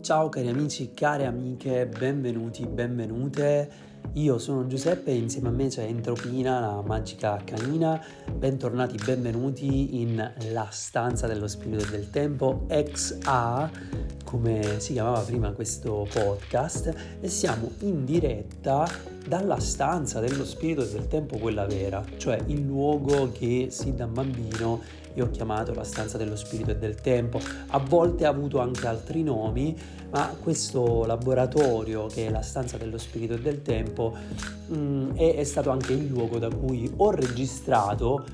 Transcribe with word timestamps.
Ciao 0.00 0.28
cari 0.28 0.48
amici, 0.48 0.92
care 0.94 1.26
amiche, 1.26 1.86
benvenuti, 1.86 2.66
benvenute. 2.66 3.70
Io 4.14 4.38
sono 4.38 4.66
Giuseppe 4.66 5.10
e 5.10 5.16
insieme 5.16 5.48
a 5.48 5.50
me 5.50 5.68
c'è 5.68 5.84
Entropina, 5.84 6.60
la 6.60 6.82
magica 6.82 7.40
canina. 7.44 8.00
Bentornati, 8.32 8.96
benvenuti 9.04 10.00
in 10.00 10.32
La 10.52 10.68
stanza 10.70 11.26
dello 11.26 11.46
spirito 11.48 11.84
e 11.84 11.90
del 11.90 12.10
tempo, 12.10 12.66
XA, 12.68 13.70
come 14.24 14.80
si 14.80 14.92
chiamava 14.92 15.20
prima 15.20 15.52
questo 15.52 16.06
podcast, 16.12 16.94
e 17.20 17.28
siamo 17.28 17.70
in 17.80 18.04
diretta 18.04 18.88
dalla 19.26 19.58
stanza 19.58 20.20
dello 20.20 20.44
spirito 20.44 20.82
e 20.82 20.88
del 20.90 21.08
tempo, 21.08 21.36
quella 21.36 21.66
vera, 21.66 22.04
cioè 22.16 22.38
il 22.46 22.64
luogo 22.64 23.30
che 23.32 23.68
sin 23.70 23.96
da 23.96 24.06
bambino 24.06 24.80
io 25.16 25.24
ho 25.24 25.30
chiamato 25.30 25.74
la 25.74 25.84
stanza 25.84 26.16
dello 26.18 26.36
spirito 26.36 26.70
e 26.70 26.76
del 26.76 26.94
tempo, 26.94 27.40
a 27.68 27.78
volte 27.78 28.26
ha 28.26 28.28
avuto 28.28 28.60
anche 28.60 28.86
altri 28.86 29.22
nomi, 29.22 29.76
ma 30.10 30.34
questo 30.42 31.04
laboratorio 31.04 32.06
che 32.06 32.26
è 32.26 32.30
la 32.30 32.42
stanza 32.42 32.76
dello 32.76 32.98
spirito 32.98 33.34
e 33.34 33.40
del 33.40 33.62
tempo 33.62 34.14
mh, 34.68 34.76
mm, 34.76 35.10
è, 35.16 35.36
è 35.36 35.44
stato 35.44 35.70
anche 35.70 35.92
il 35.92 36.06
luogo 36.06 36.38
da 36.38 36.48
cui 36.48 36.90
ho 36.96 37.10
registrato 37.10 38.24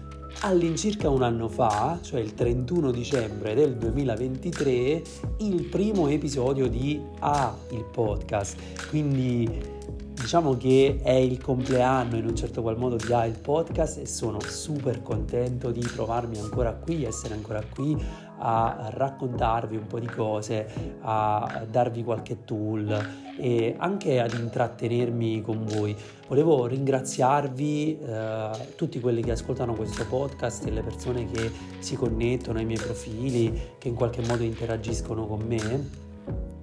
all'incirca 0.40 1.08
un 1.08 1.22
anno 1.22 1.48
fa, 1.48 1.98
cioè 2.02 2.20
il 2.20 2.34
31 2.34 2.90
dicembre 2.90 3.54
del 3.54 3.76
2023, 3.76 5.02
il 5.38 5.64
primo 5.64 6.08
episodio 6.08 6.68
di 6.68 7.00
A, 7.20 7.54
il 7.70 7.84
podcast. 7.84 8.56
Quindi 8.88 9.80
diciamo 10.22 10.56
che 10.56 11.00
è 11.02 11.10
il 11.10 11.40
compleanno 11.42 12.16
in 12.16 12.24
un 12.24 12.36
certo 12.36 12.62
qual 12.62 12.78
modo 12.78 12.94
di 12.94 13.12
il 13.12 13.38
podcast 13.40 13.98
e 13.98 14.06
sono 14.06 14.38
super 14.40 15.02
contento 15.02 15.72
di 15.72 15.80
trovarmi 15.80 16.38
ancora 16.38 16.72
qui, 16.74 17.04
essere 17.04 17.34
ancora 17.34 17.60
qui 17.74 18.00
a 18.38 18.88
raccontarvi 18.94 19.76
un 19.76 19.86
po' 19.88 19.98
di 19.98 20.06
cose, 20.06 20.66
a 21.00 21.66
darvi 21.68 22.04
qualche 22.04 22.44
tool 22.44 23.34
e 23.36 23.74
anche 23.76 24.20
ad 24.20 24.32
intrattenermi 24.32 25.42
con 25.42 25.64
voi. 25.64 25.94
Volevo 26.28 26.66
ringraziarvi 26.66 27.98
eh, 27.98 28.50
tutti 28.76 29.00
quelli 29.00 29.22
che 29.22 29.32
ascoltano 29.32 29.74
questo 29.74 30.06
podcast 30.06 30.66
e 30.66 30.70
le 30.70 30.82
persone 30.82 31.28
che 31.30 31.50
si 31.80 31.96
connettono 31.96 32.58
ai 32.58 32.64
miei 32.64 32.78
profili, 32.78 33.74
che 33.78 33.88
in 33.88 33.94
qualche 33.94 34.24
modo 34.24 34.44
interagiscono 34.44 35.26
con 35.26 35.40
me 35.40 36.10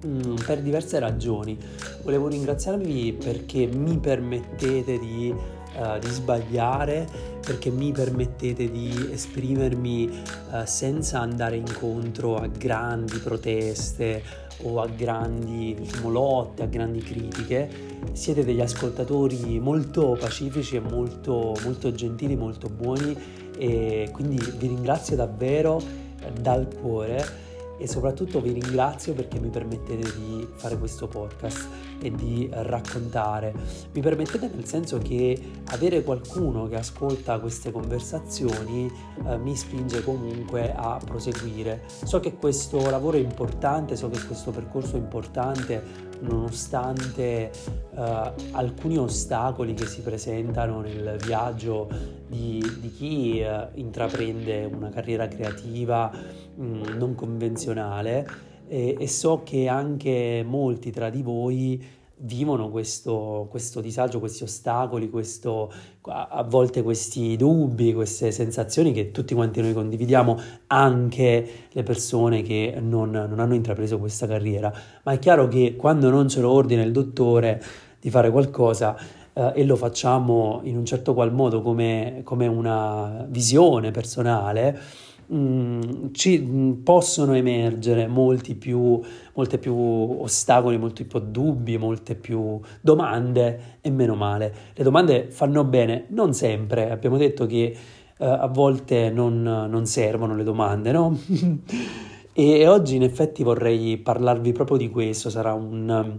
Mm, 0.06 0.36
per 0.46 0.62
diverse 0.62 0.98
ragioni. 0.98 1.58
Volevo 2.02 2.28
ringraziarvi 2.28 3.18
perché 3.22 3.66
mi 3.66 3.98
permettete 3.98 4.98
di, 4.98 5.30
uh, 5.30 5.98
di 5.98 6.08
sbagliare, 6.08 7.06
perché 7.44 7.68
mi 7.68 7.92
permettete 7.92 8.70
di 8.70 9.10
esprimermi 9.12 10.08
uh, 10.52 10.64
senza 10.64 11.20
andare 11.20 11.56
incontro 11.56 12.36
a 12.36 12.46
grandi 12.46 13.18
proteste 13.18 14.22
o 14.62 14.80
a 14.80 14.86
grandi 14.86 15.74
diciamo, 15.78 16.08
lotte, 16.08 16.62
a 16.62 16.66
grandi 16.66 17.00
critiche. 17.00 17.68
Siete 18.12 18.42
degli 18.42 18.62
ascoltatori 18.62 19.60
molto 19.60 20.16
pacifici 20.18 20.76
e 20.76 20.80
molto, 20.80 21.54
molto 21.62 21.92
gentili, 21.92 22.36
molto 22.36 22.70
buoni 22.70 23.14
e 23.58 24.08
quindi 24.12 24.42
vi 24.56 24.68
ringrazio 24.68 25.16
davvero 25.16 25.78
eh, 25.78 26.32
dal 26.40 26.66
cuore 26.74 27.48
e 27.80 27.88
soprattutto 27.88 28.40
vi 28.42 28.52
ringrazio 28.52 29.14
perché 29.14 29.40
mi 29.40 29.48
permettete 29.48 30.12
di 30.18 30.46
fare 30.52 30.78
questo 30.78 31.08
podcast 31.08 31.66
e 32.02 32.10
di 32.10 32.46
raccontare. 32.52 33.54
Mi 33.92 34.02
permettete 34.02 34.50
nel 34.52 34.66
senso 34.66 34.98
che 34.98 35.40
avere 35.68 36.02
qualcuno 36.02 36.68
che 36.68 36.76
ascolta 36.76 37.40
queste 37.40 37.72
conversazioni 37.72 38.90
eh, 39.26 39.38
mi 39.38 39.56
spinge 39.56 40.04
comunque 40.04 40.74
a 40.74 41.00
proseguire. 41.02 41.84
So 42.04 42.20
che 42.20 42.34
questo 42.34 42.90
lavoro 42.90 43.16
è 43.16 43.20
importante, 43.20 43.96
so 43.96 44.10
che 44.10 44.22
questo 44.26 44.50
percorso 44.50 44.96
è 44.96 44.98
importante 44.98 46.08
nonostante 46.20 47.50
eh, 47.50 48.32
alcuni 48.50 48.98
ostacoli 48.98 49.72
che 49.72 49.86
si 49.86 50.02
presentano 50.02 50.80
nel 50.80 51.16
viaggio 51.24 51.88
di, 52.30 52.62
di 52.78 52.92
chi 52.92 53.40
eh, 53.40 53.68
intraprende 53.74 54.64
una 54.72 54.88
carriera 54.88 55.26
creativa 55.26 56.10
mh, 56.54 56.64
mm, 56.64 56.82
non 56.96 57.16
convenzionale 57.16 58.26
e, 58.68 58.96
e, 58.96 59.08
so 59.08 59.42
che 59.44 59.66
anche 59.66 60.44
molti 60.46 60.92
tra 60.92 61.10
di 61.10 61.22
voi 61.22 61.84
vivono 62.22 62.68
questo, 62.68 63.48
questo 63.50 63.80
disagio, 63.80 64.20
questi 64.20 64.44
ostacoli, 64.44 65.10
questo, 65.10 65.72
a 66.02 66.44
volte 66.44 66.82
questi 66.82 67.36
dubbi, 67.36 67.92
queste 67.94 68.30
sensazioni 68.30 68.92
che 68.92 69.10
tutti 69.10 69.34
quanti 69.34 69.60
noi 69.60 69.72
condividiamo, 69.72 70.38
anche 70.68 71.48
le 71.70 71.82
persone 71.82 72.42
che 72.42 72.76
non, 72.78 73.10
non 73.10 73.40
hanno 73.40 73.54
intrapreso 73.54 73.98
questa 73.98 74.26
carriera. 74.26 74.72
Ma 75.02 75.12
è 75.12 75.18
chiaro 75.18 75.48
che 75.48 75.74
quando 75.76 76.10
non 76.10 76.28
ce 76.28 76.40
lo 76.42 76.50
ordina 76.52 76.82
il 76.82 76.92
dottore 76.92 77.60
di 77.98 78.10
fare 78.10 78.30
qualcosa, 78.30 78.96
eh, 79.32 79.52
e 79.54 79.64
lo 79.64 79.76
facciamo 79.76 80.60
in 80.64 80.76
un 80.76 80.84
certo 80.84 81.14
qual 81.14 81.32
modo 81.32 81.62
come, 81.62 82.20
come 82.24 82.46
una 82.46 83.24
visione 83.28 83.90
personale, 83.90 85.08
Mm, 85.32 86.10
ci 86.10 86.40
mm, 86.40 86.82
possono 86.82 87.34
emergere 87.34 88.08
molti 88.08 88.56
più, 88.56 89.00
molte 89.34 89.58
più 89.58 89.74
ostacoli, 89.76 90.76
molti 90.76 91.04
più 91.04 91.20
dubbi, 91.20 91.78
molte 91.78 92.16
più 92.16 92.58
domande 92.80 93.78
e 93.80 93.90
meno 93.90 94.16
male. 94.16 94.52
Le 94.74 94.82
domande 94.82 95.30
fanno 95.30 95.62
bene, 95.62 96.06
non 96.08 96.34
sempre, 96.34 96.90
abbiamo 96.90 97.16
detto 97.16 97.46
che 97.46 97.76
uh, 98.18 98.24
a 98.24 98.48
volte 98.48 99.10
non, 99.10 99.40
non, 99.42 99.86
servono 99.86 100.34
le 100.34 100.42
domande, 100.42 100.90
no? 100.90 101.16
e, 102.32 102.66
oggi 102.66 102.96
in 102.96 103.04
effetti 103.04 103.44
vorrei 103.44 103.98
parlarvi 103.98 104.50
proprio 104.50 104.78
di 104.78 104.90
questo, 104.90 105.30
sarà 105.30 105.52
un, 105.52 106.18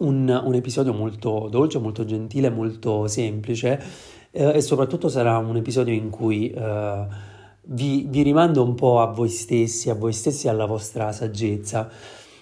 un, 0.00 0.42
un 0.44 0.54
episodio 0.54 0.92
molto 0.92 1.48
dolce, 1.50 1.78
molto 1.78 2.04
gentile, 2.04 2.50
molto 2.50 3.06
semplice 3.06 3.82
uh, 4.30 4.50
e 4.54 4.60
soprattutto 4.60 5.08
sarà 5.08 5.38
un 5.38 5.56
episodio 5.56 5.94
in 5.94 6.10
cui... 6.10 6.52
Uh, 6.54 7.28
vi, 7.72 8.06
vi 8.08 8.22
rimando 8.22 8.62
un 8.62 8.74
po' 8.74 9.00
a 9.00 9.06
voi 9.06 9.28
stessi, 9.28 9.90
a 9.90 9.94
voi 9.94 10.12
stessi 10.12 10.46
e 10.46 10.50
alla 10.50 10.66
vostra 10.66 11.12
saggezza. 11.12 11.88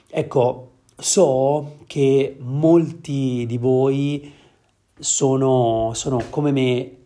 Ecco, 0.08 0.70
so 0.96 1.76
che 1.86 2.36
molti 2.41 3.44
di 3.46 3.58
voi 3.58 4.32
sono, 4.98 5.90
sono 5.94 6.22
come 6.30 6.50
me 6.50 6.96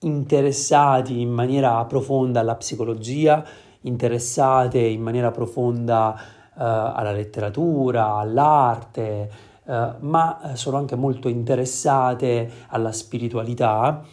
interessati 0.00 1.20
in 1.20 1.30
maniera 1.30 1.84
profonda 1.86 2.40
alla 2.40 2.56
psicologia, 2.56 3.44
interessate 3.82 4.78
in 4.78 5.00
maniera 5.00 5.30
profonda 5.30 6.14
uh, 6.14 6.60
alla 6.60 7.12
letteratura, 7.12 8.16
all'arte, 8.16 9.30
uh, 9.66 9.94
ma 10.00 10.52
sono 10.54 10.76
anche 10.76 10.96
molto 10.96 11.28
interessate 11.28 12.50
alla 12.68 12.92
spiritualità 12.92 14.04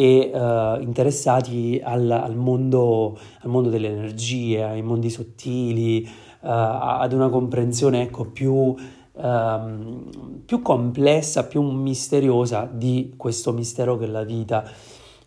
e 0.00 0.30
uh, 0.32 0.80
interessati 0.80 1.78
al, 1.84 2.10
al, 2.10 2.34
mondo, 2.34 3.18
al, 3.40 3.50
mondo, 3.50 3.68
delle 3.68 3.88
energie, 3.88 4.62
ai 4.62 4.80
mondi 4.80 5.10
sottili, 5.10 6.08
uh, 6.40 6.48
ad 6.48 7.12
una 7.12 7.28
comprensione 7.28 8.00
ecco, 8.00 8.24
più, 8.24 8.74
um, 9.12 10.42
più, 10.46 10.62
complessa, 10.62 11.44
più 11.44 11.60
misteriosa 11.60 12.66
di 12.72 13.12
questo 13.16 13.52
mistero 13.52 13.98
che 13.98 14.06
è 14.06 14.08
la 14.08 14.24
vita. 14.24 14.64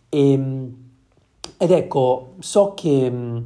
E, 0.09 0.33
ed 1.57 1.71
ecco, 1.71 2.33
so 2.39 2.73
che 2.73 3.43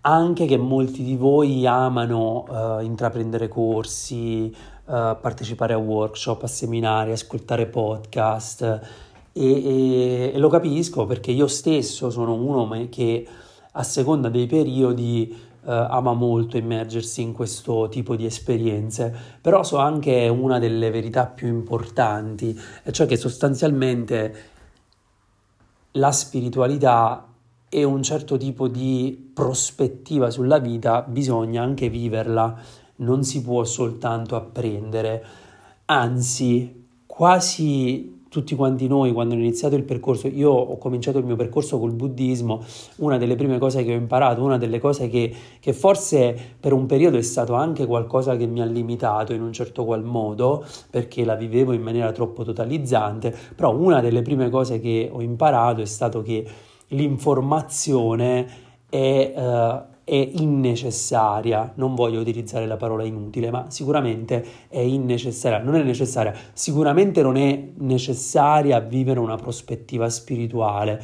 anche 0.00 0.46
che 0.46 0.56
molti 0.56 1.02
di 1.02 1.16
voi 1.16 1.66
amano 1.66 2.80
intraprendere 2.82 3.48
corsi, 3.48 4.54
partecipare 4.84 5.72
a 5.72 5.78
workshop, 5.78 6.42
a 6.42 6.46
seminari, 6.46 7.12
ascoltare 7.12 7.66
podcast, 7.66 8.62
e, 8.62 8.80
e, 9.32 10.32
e, 10.34 10.38
lo 10.38 10.48
capisco 10.48 11.06
perché 11.06 11.32
io 11.32 11.48
stesso 11.48 12.10
sono 12.10 12.34
uno 12.34 12.86
che 12.88 13.26
a 13.72 13.82
seconda 13.82 14.28
dei 14.28 14.46
periodi 14.46 15.28
eh, 15.66 15.72
ama 15.72 16.12
molto 16.12 16.56
immergersi 16.56 17.22
in 17.22 17.32
questo 17.32 17.88
tipo 17.88 18.14
di 18.14 18.26
esperienze, 18.26 19.12
però 19.40 19.62
so 19.62 19.78
anche 19.78 20.28
una 20.28 20.58
delle 20.58 20.90
verità 20.90 21.26
più 21.26 21.48
importanti, 21.48 22.58
cioè 22.90 23.06
che 23.06 23.16
sostanzialmente 23.16 24.52
la 25.92 26.12
spiritualità 26.12 27.26
e 27.68 27.82
un 27.82 28.02
certo 28.02 28.36
tipo 28.36 28.68
di 28.68 29.32
prospettiva 29.34 30.30
sulla 30.30 30.58
vita 30.58 31.02
bisogna 31.02 31.62
anche 31.62 31.88
viverla, 31.88 32.56
non 32.96 33.24
si 33.24 33.42
può 33.42 33.64
soltanto 33.64 34.36
apprendere, 34.36 35.24
anzi 35.86 36.82
quasi 37.06 38.14
tutti 38.34 38.56
quanti 38.56 38.88
noi 38.88 39.12
quando 39.12 39.36
ho 39.36 39.38
iniziato 39.38 39.76
il 39.76 39.84
percorso, 39.84 40.26
io 40.26 40.50
ho 40.50 40.76
cominciato 40.76 41.18
il 41.18 41.24
mio 41.24 41.36
percorso 41.36 41.78
col 41.78 41.92
buddismo, 41.92 42.64
una 42.96 43.16
delle 43.16 43.36
prime 43.36 43.58
cose 43.58 43.84
che 43.84 43.92
ho 43.92 43.96
imparato, 43.96 44.42
una 44.42 44.58
delle 44.58 44.80
cose 44.80 45.08
che, 45.08 45.32
che 45.60 45.72
forse 45.72 46.36
per 46.58 46.72
un 46.72 46.86
periodo 46.86 47.16
è 47.16 47.22
stato 47.22 47.54
anche 47.54 47.86
qualcosa 47.86 48.36
che 48.36 48.46
mi 48.46 48.60
ha 48.60 48.64
limitato 48.64 49.32
in 49.34 49.40
un 49.40 49.52
certo 49.52 49.84
qual 49.84 50.02
modo, 50.02 50.64
perché 50.90 51.24
la 51.24 51.36
vivevo 51.36 51.70
in 51.74 51.82
maniera 51.82 52.10
troppo 52.10 52.42
totalizzante, 52.42 53.32
però 53.54 53.72
una 53.72 54.00
delle 54.00 54.22
prime 54.22 54.50
cose 54.50 54.80
che 54.80 55.08
ho 55.12 55.22
imparato 55.22 55.80
è 55.80 55.86
stato 55.86 56.20
che 56.22 56.44
l'informazione 56.88 58.46
è... 58.88 59.32
Uh, 59.36 59.92
è 60.04 60.14
innecessaria, 60.14 61.72
non 61.76 61.94
voglio 61.94 62.20
utilizzare 62.20 62.66
la 62.66 62.76
parola 62.76 63.04
inutile, 63.04 63.50
ma 63.50 63.70
sicuramente 63.70 64.44
è 64.68 64.78
innecessaria, 64.78 65.58
non 65.58 65.76
è 65.76 65.82
necessaria, 65.82 66.34
sicuramente 66.52 67.22
non 67.22 67.36
è 67.36 67.70
necessaria 67.78 68.78
vivere 68.80 69.18
una 69.18 69.36
prospettiva 69.36 70.10
spirituale, 70.10 71.02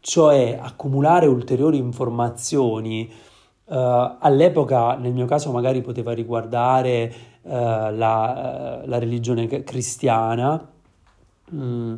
cioè 0.00 0.58
accumulare 0.60 1.26
ulteriori 1.26 1.78
informazioni. 1.78 3.10
Uh, 3.66 4.16
all'epoca, 4.20 4.94
nel 4.96 5.14
mio 5.14 5.24
caso, 5.24 5.50
magari 5.50 5.80
poteva 5.80 6.12
riguardare 6.12 7.10
uh, 7.40 7.48
la, 7.50 8.82
uh, 8.84 8.86
la, 8.86 8.98
religione 8.98 9.46
cristiana 9.64 10.68
um, 11.50 11.96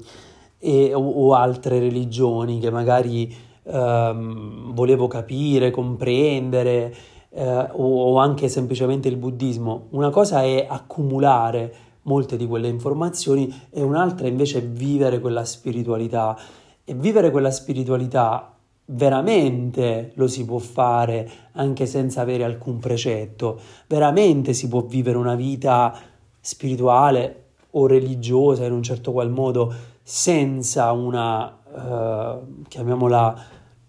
e, 0.60 0.94
o, 0.94 1.00
o 1.00 1.34
altre 1.34 1.80
religioni 1.80 2.60
che 2.60 2.70
magari 2.70 3.34
ehm, 3.66 4.72
volevo 4.74 5.06
capire, 5.08 5.70
comprendere 5.70 6.94
eh, 7.30 7.68
o, 7.72 8.12
o 8.12 8.18
anche 8.18 8.48
semplicemente 8.48 9.08
il 9.08 9.16
buddismo. 9.16 9.88
Una 9.90 10.10
cosa 10.10 10.42
è 10.42 10.66
accumulare 10.68 11.74
molte 12.02 12.36
di 12.36 12.46
quelle 12.46 12.68
informazioni 12.68 13.52
e 13.70 13.82
un'altra 13.82 14.28
invece 14.28 14.58
è 14.58 14.62
vivere 14.62 15.20
quella 15.20 15.44
spiritualità. 15.44 16.36
E 16.84 16.94
vivere 16.94 17.30
quella 17.30 17.50
spiritualità 17.50 18.56
veramente 18.86 20.12
lo 20.14 20.28
si 20.28 20.44
può 20.44 20.58
fare 20.58 21.28
anche 21.52 21.86
senza 21.86 22.20
avere 22.20 22.44
alcun 22.44 22.78
precetto, 22.78 23.58
veramente 23.88 24.52
si 24.52 24.68
può 24.68 24.82
vivere 24.82 25.18
una 25.18 25.34
vita 25.34 25.98
spirituale 26.40 27.44
o 27.70 27.86
religiosa 27.86 28.64
in 28.64 28.72
un 28.72 28.82
certo 28.82 29.12
qual 29.12 29.30
modo 29.30 29.74
senza 30.02 30.92
una, 30.92 31.58
eh, 31.74 32.38
chiamiamola, 32.68 33.44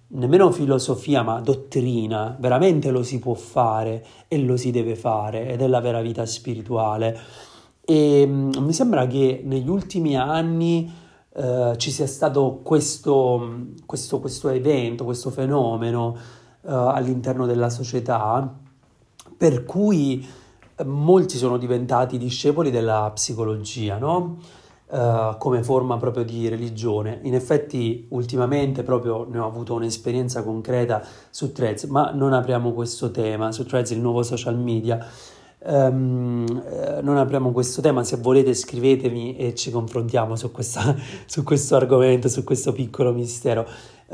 nemmeno 0.10 0.52
filosofia, 0.52 1.22
ma 1.24 1.40
dottrina, 1.40 2.36
veramente 2.40 2.92
lo 2.92 3.04
si 3.04 3.20
può 3.20 3.34
fare 3.34 4.06
e 4.28 4.38
lo 4.40 4.58
si 4.58 4.72
deve 4.72 4.96
fare 4.96 5.50
ed 5.50 5.62
è 5.62 5.68
la 5.68 5.82
vera 5.82 6.02
vita 6.02 6.26
spirituale. 6.26 7.18
E 7.82 8.26
mm, 8.26 8.52
mi 8.60 8.74
sembra 8.74 9.08
che 9.08 9.42
negli 9.44 9.70
ultimi 9.70 10.16
anni 10.16 10.92
eh, 11.34 11.74
ci 11.78 11.92
sia 11.92 12.08
stato 12.08 12.62
questo, 12.64 13.66
questo, 13.86 14.20
questo, 14.20 14.50
evento, 14.50 15.04
questo 15.04 15.30
fenomeno 15.30 16.16
eh, 16.62 16.72
all'interno 16.72 17.46
della 17.46 17.70
società 17.70 18.56
per 19.38 19.64
cui 19.66 20.26
molti 20.86 21.38
sono 21.38 21.58
diventati 21.58 22.18
discepoli 22.18 22.72
della 22.72 23.12
psicologia, 23.14 23.98
no? 23.98 24.38
Uh, 24.90 25.36
come 25.38 25.64
forma 25.64 25.98
proprio 25.98 26.24
di 26.24 26.48
religione. 26.48 27.20
In 27.24 27.36
effetti 27.36 28.06
ultimamente 28.12 28.84
proprio 28.84 29.28
ne 29.30 29.38
ho 29.38 29.46
avuto 29.46 29.74
un'esperienza 29.74 30.44
concreta 30.44 31.06
su 31.30 31.52
Threads, 31.52 31.84
ma 31.86 32.12
non 32.12 32.32
apriamo 32.32 32.72
questo 32.72 33.12
tema, 33.12 33.52
su 33.52 33.66
Threads 33.66 33.92
il 33.92 34.00
nuovo 34.00 34.24
social 34.24 34.58
media. 34.58 35.06
Um, 35.60 36.64
non 37.02 37.18
apriamo 37.18 37.52
questo 37.52 37.82
tema, 37.82 38.06
se 38.06 38.16
volete 38.16 38.54
scrivetemi 38.54 39.36
e 39.36 39.56
ci 39.56 39.72
confrontiamo 39.72 40.38
su, 40.38 40.52
questa, 40.52 40.96
su 41.28 41.44
questo 41.44 41.76
argomento, 41.76 42.30
su 42.30 42.46
questo 42.46 42.72
piccolo 42.72 43.12
mistero. 43.12 43.68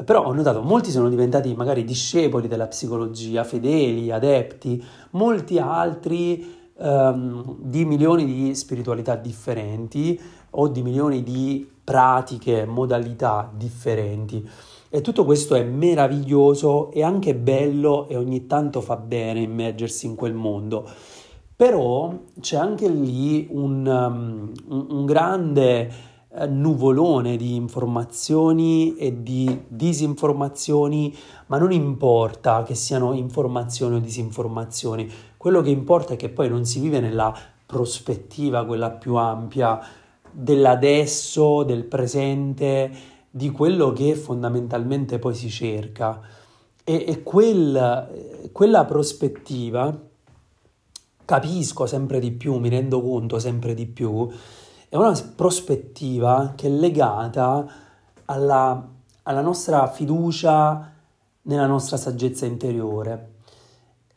Però 0.03 0.25
ho 0.25 0.33
notato 0.33 0.63
molti 0.63 0.89
sono 0.89 1.07
diventati 1.07 1.53
magari 1.53 1.83
discepoli 1.83 2.47
della 2.47 2.65
psicologia, 2.65 3.43
fedeli, 3.43 4.09
adepti, 4.09 4.83
molti 5.11 5.59
altri 5.59 6.71
um, 6.77 7.57
di 7.59 7.85
milioni 7.85 8.25
di 8.25 8.55
spiritualità 8.55 9.15
differenti 9.15 10.19
o 10.55 10.67
di 10.67 10.81
milioni 10.81 11.23
di 11.23 11.69
pratiche, 11.83 12.65
modalità 12.65 13.51
differenti. 13.55 14.47
E 14.89 15.01
tutto 15.01 15.25
questo 15.25 15.55
è 15.55 15.63
meraviglioso 15.63 16.91
e 16.91 17.03
anche 17.03 17.35
bello 17.35 18.07
e 18.07 18.15
ogni 18.15 18.45
tanto 18.45 18.79
fa 18.79 18.95
bene 18.95 19.41
immergersi 19.41 20.05
in 20.05 20.15
quel 20.15 20.33
mondo. 20.33 20.87
Però 21.55 22.13
c'è 22.39 22.57
anche 22.57 22.87
lì 22.89 23.47
un, 23.49 23.85
um, 23.85 24.51
un, 24.67 25.05
grande 25.05 25.91
uh, 26.27 26.45
nuvolone 26.47 27.37
di 27.37 27.55
informazioni 27.55 28.95
e 28.95 29.23
di 29.23 29.63
disinformazioni, 29.67 31.15
ma 31.47 31.57
non 31.57 31.71
importa 31.71 32.63
che 32.63 32.75
siano 32.75 33.13
informazioni 33.13 33.95
o 33.95 33.99
disinformazioni, 33.99 35.09
quello 35.37 35.61
che 35.61 35.69
importa 35.69 36.13
è 36.13 36.17
che 36.17 36.29
poi 36.29 36.49
non 36.49 36.65
si 36.65 36.79
vive 36.79 36.99
nella 36.99 37.33
prospettiva, 37.65 38.65
quella 38.65 38.91
più 38.91 39.15
ampia, 39.15 39.79
dell'adesso, 40.33 41.63
del 41.63 41.83
presente, 41.83 42.91
di 43.29 43.49
quello 43.51 43.93
che 43.93 44.15
fondamentalmente 44.15 45.19
poi 45.19 45.35
si 45.35 45.49
cerca. 45.49 46.19
E, 46.83 47.05
e 47.07 47.23
quel, 47.23 48.49
quella 48.51 48.85
prospettiva, 48.85 49.97
capisco 51.23 51.85
sempre 51.85 52.19
di 52.19 52.31
più, 52.31 52.57
mi 52.57 52.69
rendo 52.69 53.01
conto 53.01 53.39
sempre 53.39 53.73
di 53.73 53.85
più, 53.85 54.29
è 54.89 54.95
una 54.95 55.13
prospettiva 55.35 56.53
che 56.55 56.67
è 56.67 56.69
legata 56.69 57.65
alla, 58.25 58.87
alla 59.23 59.41
nostra 59.41 59.87
fiducia 59.87 60.91
nella 61.43 61.65
nostra 61.65 61.97
saggezza 61.97 62.45
interiore. 62.45 63.31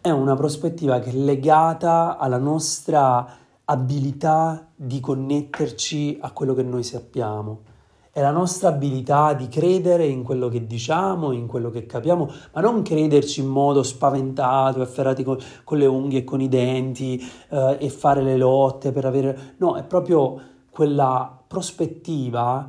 È 0.01 0.11
una 0.11 0.35
prospettiva 0.35 0.99
che 1.01 1.11
è 1.11 1.15
legata 1.15 2.19
alla 2.19 2.39
nostra 2.39 3.27
abilità 3.69 4.69
di 4.75 5.01
connetterci 5.01 6.19
a 6.21 6.31
quello 6.31 6.55
che 6.55 6.63
noi 6.63 6.83
sappiamo. 6.83 7.63
È 8.11 8.21
la 8.21 8.31
nostra 8.31 8.69
abilità 8.69 9.35
di 9.35 9.49
credere 9.49 10.07
in 10.07 10.23
quello 10.23 10.49
che 10.49 10.67
diciamo, 10.67 11.33
in 11.33 11.47
quello 11.47 11.71
che 11.71 11.85
capiamo, 11.85 12.31
ma 12.55 12.61
non 12.61 12.83
crederci 12.83 13.41
in 13.41 13.49
modo 13.49 13.83
spaventato, 13.83 14.81
afferrati 14.81 15.23
con, 15.23 15.37
con 15.65 15.79
le 15.79 15.87
unghie 15.87 16.21
e 16.21 16.25
con 16.25 16.41
i 16.41 16.49
denti 16.49 17.21
eh, 17.51 17.77
e 17.79 17.91
fare 17.91 18.23
le 18.23 18.37
lotte 18.37 18.93
per 18.93 19.05
avere... 19.05 19.55
No, 19.59 19.77
è 19.77 19.85
proprio 19.85 20.41
quella 20.71 21.39
prospettiva 21.47 22.67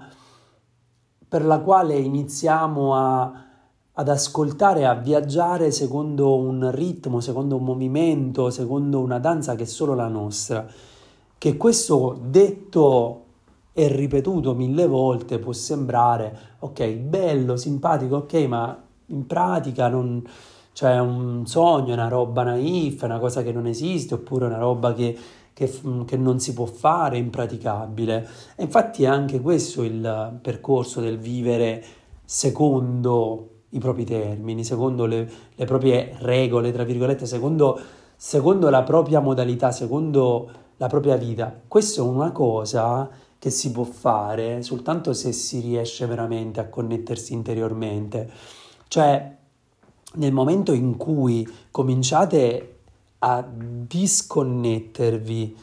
per 1.27 1.45
la 1.45 1.59
quale 1.59 1.95
iniziamo 1.95 2.95
a 2.95 3.46
ad 3.99 4.09
ascoltare, 4.09 4.85
a 4.85 4.93
viaggiare 4.93 5.71
secondo 5.71 6.37
un 6.37 6.69
ritmo, 6.71 7.19
secondo 7.19 7.55
un 7.55 7.63
movimento, 7.63 8.51
secondo 8.51 8.99
una 8.99 9.17
danza 9.17 9.55
che 9.55 9.63
è 9.63 9.65
solo 9.65 9.95
la 9.95 10.07
nostra. 10.07 10.67
Che 11.35 11.57
questo 11.57 12.19
detto 12.23 13.23
e 13.73 13.87
ripetuto 13.87 14.53
mille 14.53 14.85
volte 14.85 15.39
può 15.39 15.51
sembrare, 15.51 16.55
ok, 16.59 16.89
bello, 16.93 17.55
simpatico, 17.57 18.17
ok, 18.17 18.33
ma 18.45 18.83
in 19.07 19.25
pratica 19.25 19.87
non, 19.87 20.23
cioè 20.73 20.93
è 20.93 20.99
un 20.99 21.47
sogno, 21.47 21.93
una 21.93 22.07
roba 22.07 22.43
naif, 22.43 23.01
una 23.01 23.17
cosa 23.17 23.41
che 23.41 23.51
non 23.51 23.65
esiste, 23.65 24.13
oppure 24.13 24.45
una 24.45 24.59
roba 24.59 24.93
che, 24.93 25.17
che, 25.53 25.71
che, 26.05 26.17
non 26.17 26.39
si 26.39 26.53
può 26.53 26.65
fare, 26.65 27.17
impraticabile. 27.17 28.27
E 28.55 28.63
infatti 28.63 29.05
è 29.05 29.07
anche 29.07 29.41
questo 29.41 29.81
il 29.81 30.37
percorso 30.39 31.01
del 31.01 31.17
vivere 31.17 31.83
secondo 32.23 33.56
i 33.69 33.79
propri 33.79 34.05
termini, 34.05 34.63
secondo 34.63 35.05
le, 35.05 35.29
le 35.55 35.65
proprie 35.65 36.15
regole, 36.19 36.71
tra 36.71 36.83
virgolette, 36.83 37.25
secondo, 37.25 37.79
secondo 38.15 38.69
la 38.69 38.83
propria 38.83 39.19
modalità, 39.19 39.71
secondo 39.71 40.49
la 40.77 40.87
propria 40.87 41.17
vita. 41.17 41.59
Questa 41.67 42.01
è 42.01 42.03
una 42.03 42.31
cosa 42.31 43.09
che 43.39 43.49
si 43.49 43.71
può 43.71 43.83
fare 43.83 44.63
soltanto 44.63 45.13
se 45.13 45.31
si 45.31 45.59
riesce 45.59 46.05
veramente 46.05 46.59
a 46.59 46.67
connettersi 46.67 47.33
interiormente. 47.33 48.29
Cioè, 48.87 49.35
nel 50.13 50.33
momento 50.33 50.73
in 50.73 50.97
cui 50.97 51.47
cominciate 51.69 52.77
a 53.19 53.45
disconnettervi 53.47 55.55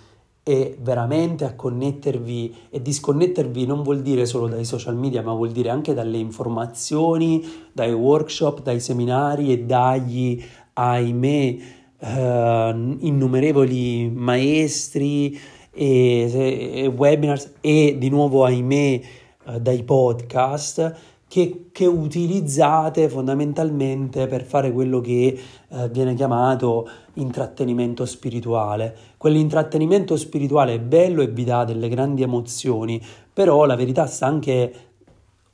e 0.47 0.77
veramente 0.79 1.47
a 1.47 1.55
connettervi 1.55 2.55
e 2.69 2.83
disconnettervi 2.83 3.65
non 3.65 3.83
vuol 3.83 4.03
dire 4.03 4.27
solo 4.27 4.47
dai 4.47 4.67
social 4.67 4.95
media, 4.95 5.23
ma 5.23 5.33
vuol 5.33 5.51
dire 5.51 5.71
anche 5.71 5.95
dalle 5.95 6.19
informazioni, 6.19 7.43
dai 7.73 7.93
workshop, 7.93 8.61
dai 8.61 8.79
seminari 8.79 9.51
e 9.53 9.61
dagli, 9.61 10.41
ahimè, 10.75 11.57
eh, 11.99 12.97
innumerevoli 12.99 14.11
maestri 14.11 15.39
e, 15.73 16.83
e, 16.83 16.87
webinars 16.89 17.55
e 17.63 17.97
di 17.99 18.11
nuovo, 18.11 18.45
ahimè, 18.45 19.01
eh, 19.47 19.61
dai 19.61 19.83
podcast 19.83 20.95
che, 21.27 21.71
che, 21.73 21.87
utilizzate 21.87 23.09
fondamentalmente 23.09 24.27
per 24.29 24.45
fare 24.45 24.71
quello 24.73 25.01
che 25.01 25.39
eh, 25.69 25.89
viene 25.89 26.15
chiamato 26.15 26.89
intrattenimento 27.15 28.05
spirituale. 28.05 28.97
Quell'intrattenimento 29.25 30.19
spirituale 30.19 30.75
è 30.75 30.81
bello 30.81 31.23
e 31.23 31.29
vi 31.29 31.45
dà 31.45 31.65
delle 31.65 31.89
grandi 31.89 32.21
emozioni, 32.21 33.03
però 33.33 33.65
la 33.65 33.75
verità 33.75 34.05
sta 34.05 34.27
anche 34.27 34.75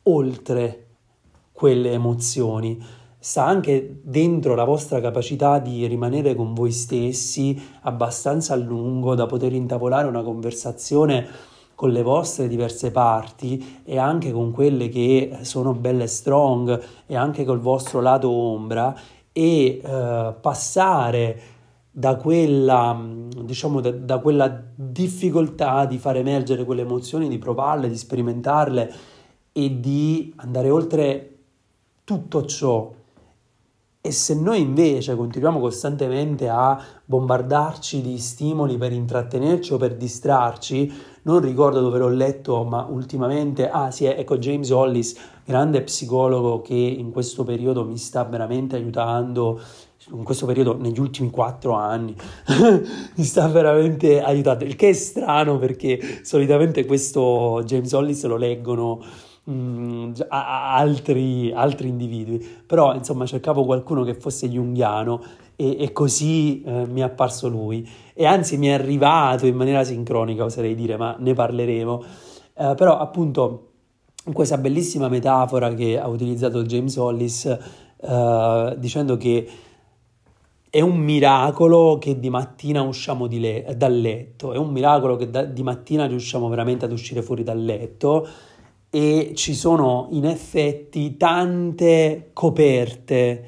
oltre 0.02 0.86
quelle 1.52 1.92
emozioni, 1.92 2.82
sta 3.16 3.44
anche 3.44 4.00
dentro 4.02 4.56
la 4.56 4.64
vostra 4.64 5.00
capacità 5.00 5.60
di 5.60 5.86
rimanere 5.86 6.34
con 6.34 6.52
voi 6.52 6.72
stessi 6.72 7.62
abbastanza 7.82 8.54
a 8.54 8.56
lungo 8.56 9.14
da 9.14 9.26
poter 9.26 9.52
intavolare 9.52 10.08
una 10.08 10.24
conversazione 10.24 11.24
con 11.76 11.90
le 11.90 12.02
vostre 12.02 12.48
diverse 12.48 12.90
parti 12.90 13.82
e 13.84 13.98
anche 13.98 14.32
con 14.32 14.50
quelle 14.50 14.88
che 14.88 15.38
sono 15.42 15.74
belle 15.74 16.08
strong 16.08 16.82
e 17.06 17.14
anche 17.14 17.44
col 17.44 17.60
vostro 17.60 18.00
lato 18.00 18.30
ombra 18.30 18.92
e 19.30 19.80
uh, 19.80 20.34
passare 20.40 21.59
da 21.90 22.16
quella, 22.16 22.98
diciamo, 23.42 23.80
da, 23.80 23.90
da, 23.90 24.18
quella 24.18 24.62
difficoltà 24.74 25.84
di 25.86 25.98
far 25.98 26.16
emergere 26.16 26.64
quelle 26.64 26.82
emozioni, 26.82 27.28
di 27.28 27.38
provarle, 27.38 27.88
di 27.88 27.96
sperimentarle 27.96 28.92
e 29.52 29.80
di 29.80 30.32
andare 30.36 30.70
oltre 30.70 31.38
tutto 32.04 32.44
ciò. 32.44 32.92
E 34.02 34.12
se 34.12 34.34
noi 34.34 34.60
invece 34.60 35.14
continuiamo 35.14 35.60
costantemente 35.60 36.48
a 36.48 36.82
bombardarci 37.04 38.00
di 38.00 38.16
stimoli 38.18 38.78
per 38.78 38.92
intrattenerci 38.92 39.74
o 39.74 39.76
per 39.76 39.94
distrarci, 39.94 40.90
non 41.22 41.40
ricordo 41.40 41.80
dove 41.80 41.98
l'ho 41.98 42.08
letto, 42.08 42.64
ma 42.64 42.86
ultimamente, 42.88 43.68
ah 43.68 43.90
sì, 43.90 44.06
ecco 44.06 44.38
James 44.38 44.70
Hollis, 44.70 45.16
grande 45.44 45.82
psicologo 45.82 46.62
che 46.62 46.74
in 46.74 47.10
questo 47.10 47.44
periodo 47.44 47.84
mi 47.84 47.98
sta 47.98 48.24
veramente 48.24 48.76
aiutando 48.76 49.60
in 50.08 50.24
questo 50.24 50.46
periodo, 50.46 50.76
negli 50.78 50.98
ultimi 50.98 51.30
quattro 51.30 51.74
anni, 51.74 52.14
mi 53.16 53.24
sta 53.24 53.46
veramente 53.48 54.22
aiutando. 54.22 54.64
Il 54.64 54.76
che 54.76 54.88
è 54.90 54.92
strano 54.92 55.58
perché 55.58 56.20
solitamente 56.22 56.86
questo 56.86 57.62
James 57.64 57.92
Hollis 57.92 58.24
lo 58.24 58.36
leggono 58.36 59.02
mh, 59.44 59.52
mm, 59.52 60.12
a, 60.28 60.72
a 60.72 60.74
altri, 60.76 61.52
altri, 61.52 61.88
individui, 61.88 62.44
però 62.66 62.94
insomma 62.94 63.26
cercavo 63.26 63.64
qualcuno 63.64 64.02
che 64.02 64.14
fosse 64.14 64.48
junghiano 64.48 65.22
e, 65.54 65.76
e 65.78 65.92
così 65.92 66.62
eh, 66.62 66.86
mi 66.86 67.00
è 67.00 67.04
apparso 67.04 67.48
lui. 67.48 67.88
E 68.14 68.24
anzi 68.24 68.56
mi 68.56 68.68
è 68.68 68.72
arrivato 68.72 69.46
in 69.46 69.56
maniera 69.56 69.84
sincronica, 69.84 70.44
oserei 70.44 70.74
dire, 70.74 70.96
ma 70.96 71.14
ne 71.18 71.34
parleremo. 71.34 72.04
Eh, 72.54 72.74
però 72.74 72.98
appunto 72.98 73.66
questa 74.32 74.58
bellissima 74.58 75.08
metafora 75.08 75.72
che 75.74 75.98
ha 75.98 76.06
utilizzato 76.08 76.62
James 76.62 76.96
Hollis 76.96 77.44
eh, 78.02 78.74
dicendo 78.78 79.16
che 79.16 79.48
è 80.70 80.80
un 80.80 80.98
miracolo 80.98 81.98
che 81.98 82.20
di 82.20 82.30
mattina 82.30 82.82
usciamo 82.82 83.26
di 83.26 83.40
le- 83.40 83.74
dal 83.76 83.98
letto, 84.00 84.52
è 84.52 84.56
un 84.56 84.70
miracolo 84.70 85.16
che 85.16 85.28
da- 85.28 85.44
di 85.44 85.64
mattina 85.64 86.06
riusciamo 86.06 86.48
veramente 86.48 86.84
ad 86.84 86.92
uscire 86.92 87.22
fuori 87.22 87.42
dal 87.42 87.62
letto 87.62 88.26
e 88.88 89.32
ci 89.34 89.54
sono 89.54 90.08
in 90.12 90.24
effetti 90.26 91.16
tante 91.16 92.30
coperte 92.32 93.44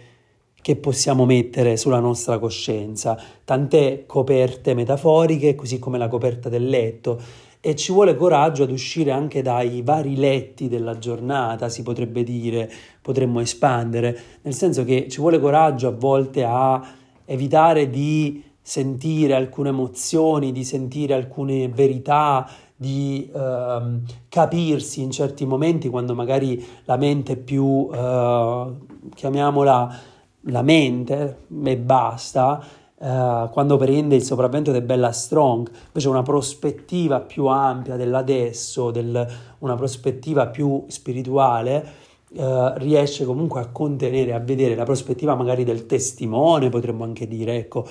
che 0.61 0.77
possiamo 0.77 1.25
mettere 1.25 1.77
sulla 1.77 2.01
nostra 2.01 2.39
coscienza, 2.41 3.17
tante 3.45 4.05
coperte 4.07 4.75
metaforiche, 4.75 5.55
così 5.55 5.79
come 5.79 5.99
la 5.99 6.09
coperta 6.09 6.49
del 6.49 6.67
letto. 6.67 7.21
E 7.61 7.77
ci 7.77 7.93
vuole 7.93 8.17
coraggio 8.17 8.65
ad 8.65 8.71
uscire 8.73 9.13
anche 9.13 9.43
dai 9.43 9.83
vari 9.83 10.17
letti 10.17 10.69
della 10.69 10.99
giornata, 10.99 11.69
si 11.69 11.83
potrebbe 11.83 12.25
dire, 12.25 12.71
potremmo 13.01 13.41
espandere, 13.41 14.19
nel 14.43 14.55
senso 14.55 14.85
che 14.85 15.07
ci 15.09 15.21
vuole 15.21 15.39
coraggio 15.39 15.89
a 15.89 15.93
volte 15.93 16.45
a 16.45 17.01
evitare 17.25 17.89
di 17.89 18.43
sentire 18.61 19.35
alcune 19.35 19.71
emozioni, 19.71 20.53
di 20.53 20.65
sentire 20.65 21.15
alcune 21.15 21.69
verità, 21.69 22.49
di 22.77 23.31
uh, 23.33 24.01
capirsi 24.29 25.03
in 25.03 25.11
certi 25.11 25.45
momenti 25.45 25.89
quando 25.89 26.15
magari 26.15 26.65
la 26.85 26.97
mente 26.97 27.35
è 27.35 27.37
più, 27.37 27.65
uh, 27.65 28.77
chiamiamola 29.15 30.01
la 30.47 30.63
mente 30.63 31.47
e 31.65 31.77
basta, 31.77 32.65
uh, 32.97 33.49
quando 33.51 33.77
prende 33.77 34.17
il 34.17 34.23
sopravvento 34.23 34.73
del 34.73 34.83
Bella 34.83 35.13
Strong, 35.13 35.71
invece 35.87 36.09
una 36.09 36.23
prospettiva 36.23 37.21
più 37.21 37.47
ampia 37.47 37.97
dell'adesso, 37.97 38.91
del, 38.91 39.29
una 39.59 39.77
prospettiva 39.77 40.49
più 40.49 40.85
spirituale, 40.89 42.11
Uh, 42.35 42.73
riesce 42.77 43.27
comunque 43.27 43.61
a 43.61 43.67
contenere, 43.67 44.33
a 44.33 44.39
vedere 44.39 44.75
la 44.75 44.85
prospettiva 44.85 45.35
magari 45.35 45.65
del 45.65 45.85
testimone, 45.85 46.71
potremmo 46.71 47.05
anche 47.05 47.29
dire, 47.29 47.57
ecco, 47.57 47.87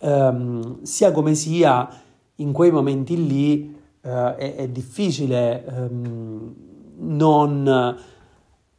um, 0.00 0.82
sia 0.82 1.12
come 1.12 1.34
sia, 1.34 1.88
in 2.36 2.52
quei 2.52 2.70
momenti 2.70 3.26
lì 3.26 3.74
uh, 4.02 4.08
è, 4.08 4.54
è, 4.56 4.68
difficile 4.68 5.64
um, 5.66 6.54
non 6.98 7.96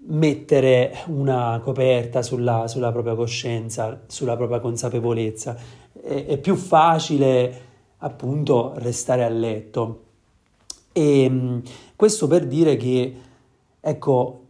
mettere 0.04 0.94
una 1.08 1.60
coperta 1.64 2.22
sulla, 2.22 2.68
sulla, 2.68 2.92
propria 2.92 3.16
coscienza, 3.16 4.04
sulla 4.08 4.36
propria 4.36 4.60
consapevolezza. 4.60 5.56
È, 5.94 6.26
è 6.26 6.38
più 6.38 6.56
facile 6.56 7.70
appunto 7.98 8.74
restare 8.76 9.24
a 9.24 9.30
letto. 9.30 10.04
E 10.92 11.28
um, 11.28 11.62
questo 11.96 12.28
per 12.28 12.48
dire 12.48 12.76
che, 12.78 13.16
ecco, 13.80 14.41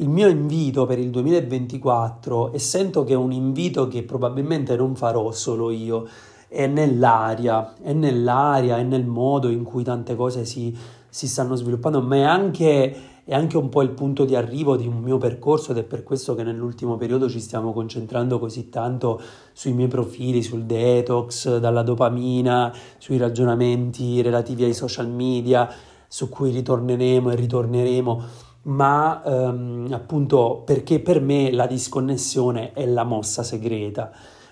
il 0.00 0.08
mio 0.08 0.28
invito 0.28 0.86
per 0.86 0.98
il 0.98 1.10
2024 1.10 2.52
e 2.52 2.58
sento 2.58 3.02
che 3.02 3.14
è 3.14 3.16
un 3.16 3.32
invito 3.32 3.88
che 3.88 4.04
probabilmente 4.04 4.76
non 4.76 4.94
farò 4.94 5.32
solo 5.32 5.70
io, 5.70 6.06
è 6.46 6.66
nell'aria, 6.66 7.74
è 7.82 7.92
nell'aria, 7.92 8.78
è 8.78 8.82
nel 8.82 9.04
modo 9.04 9.48
in 9.48 9.64
cui 9.64 9.82
tante 9.82 10.14
cose 10.14 10.44
si, 10.44 10.76
si 11.08 11.26
stanno 11.26 11.56
sviluppando, 11.56 12.00
ma 12.00 12.14
è 12.14 12.22
anche, 12.22 12.96
è 13.24 13.34
anche, 13.34 13.56
un 13.56 13.68
po' 13.68 13.82
il 13.82 13.90
punto 13.90 14.24
di 14.24 14.36
arrivo 14.36 14.76
di 14.76 14.86
un 14.86 15.00
mio 15.00 15.18
percorso 15.18 15.72
ed 15.72 15.78
è 15.78 15.82
per 15.82 16.04
questo 16.04 16.36
che 16.36 16.44
nell'ultimo 16.44 16.96
periodo 16.96 17.28
ci 17.28 17.40
stiamo 17.40 17.72
concentrando 17.72 18.38
così 18.38 18.68
tanto 18.68 19.20
sui 19.52 19.72
miei 19.72 19.88
profili, 19.88 20.44
sul 20.44 20.62
detox, 20.62 21.58
dalla 21.58 21.82
dopamina, 21.82 22.72
sui 22.98 23.16
ragionamenti 23.16 24.22
relativi 24.22 24.62
ai 24.62 24.74
social 24.74 25.08
media, 25.08 25.68
su 26.06 26.28
cui 26.28 26.52
ritorneremo 26.52 27.30
e 27.30 27.34
ritorneremo 27.34 28.46
ma 28.68 29.22
ehm, 29.24 29.88
appunto 29.92 30.62
perché 30.64 31.00
per 31.00 31.20
me 31.20 31.50
la 31.52 31.66
disconnessione 31.66 32.72
è 32.72 32.86
la 32.86 33.04
mossa 33.04 33.42
segreta. 33.42 34.10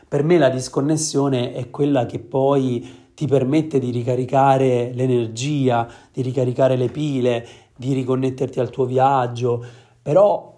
Per 0.09 0.23
me 0.23 0.39
la 0.39 0.49
disconnessione 0.49 1.53
è 1.53 1.71
quella 1.71 2.07
che 2.07 2.19
poi 2.19 3.11
ti 3.15 3.27
permette 3.27 3.79
di 3.79 3.91
ricaricare 3.91 4.93
l'energia, 4.93 5.89
di 6.13 6.23
ricaricare 6.23 6.77
le 6.77 6.89
pile, 6.89 7.47
di 7.77 7.93
riconnetterti 7.93 8.61
al 8.61 8.71
tuo 8.71 8.85
viaggio, 8.85 9.65
però 10.01 10.55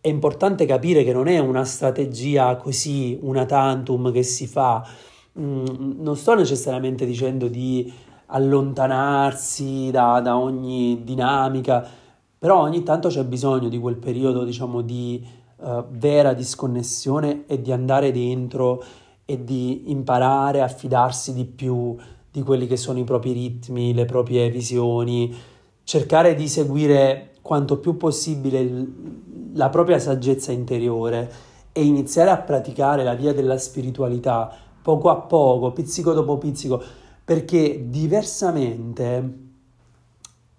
è 0.00 0.08
importante 0.08 0.66
capire 0.66 1.02
che 1.02 1.12
non 1.12 1.26
è 1.26 1.38
una 1.38 1.64
strategia 1.64 2.54
così, 2.56 3.18
una 3.22 3.44
tantum 3.46 4.12
che 4.12 4.22
si 4.22 4.46
fa. 4.46 4.86
Mm, 5.38 6.00
non 6.00 6.16
sto 6.16 6.34
necessariamente 6.34 7.04
dicendo 7.04 7.48
di 7.48 7.92
allontanarsi 8.26 9.90
da, 9.90 10.20
da 10.20 10.36
ogni 10.36 11.02
dinamica, 11.02 11.88
però 12.46 12.60
ogni 12.60 12.84
tanto 12.84 13.08
c'è 13.08 13.24
bisogno 13.24 13.68
di 13.68 13.76
quel 13.76 13.96
periodo, 13.96 14.44
diciamo, 14.44 14.80
di 14.80 15.20
uh, 15.56 15.82
vera 15.88 16.32
disconnessione 16.32 17.42
e 17.48 17.60
di 17.60 17.72
andare 17.72 18.12
dentro 18.12 18.84
e 19.24 19.42
di 19.42 19.90
imparare 19.90 20.62
a 20.62 20.68
fidarsi 20.68 21.34
di 21.34 21.44
più 21.44 21.96
di 22.30 22.42
quelli 22.42 22.68
che 22.68 22.76
sono 22.76 23.00
i 23.00 23.02
propri 23.02 23.32
ritmi, 23.32 23.92
le 23.92 24.04
proprie 24.04 24.48
visioni, 24.48 25.34
cercare 25.82 26.36
di 26.36 26.46
seguire 26.46 27.32
quanto 27.42 27.80
più 27.80 27.96
possibile 27.96 28.60
il, 28.60 29.50
la 29.54 29.68
propria 29.68 29.98
saggezza 29.98 30.52
interiore 30.52 31.28
e 31.72 31.82
iniziare 31.84 32.30
a 32.30 32.38
praticare 32.38 33.02
la 33.02 33.14
via 33.14 33.34
della 33.34 33.58
spiritualità 33.58 34.56
poco 34.80 35.10
a 35.10 35.16
poco, 35.16 35.72
pizzico 35.72 36.12
dopo 36.12 36.38
pizzico, 36.38 36.80
perché 37.24 37.88
diversamente 37.88 39.45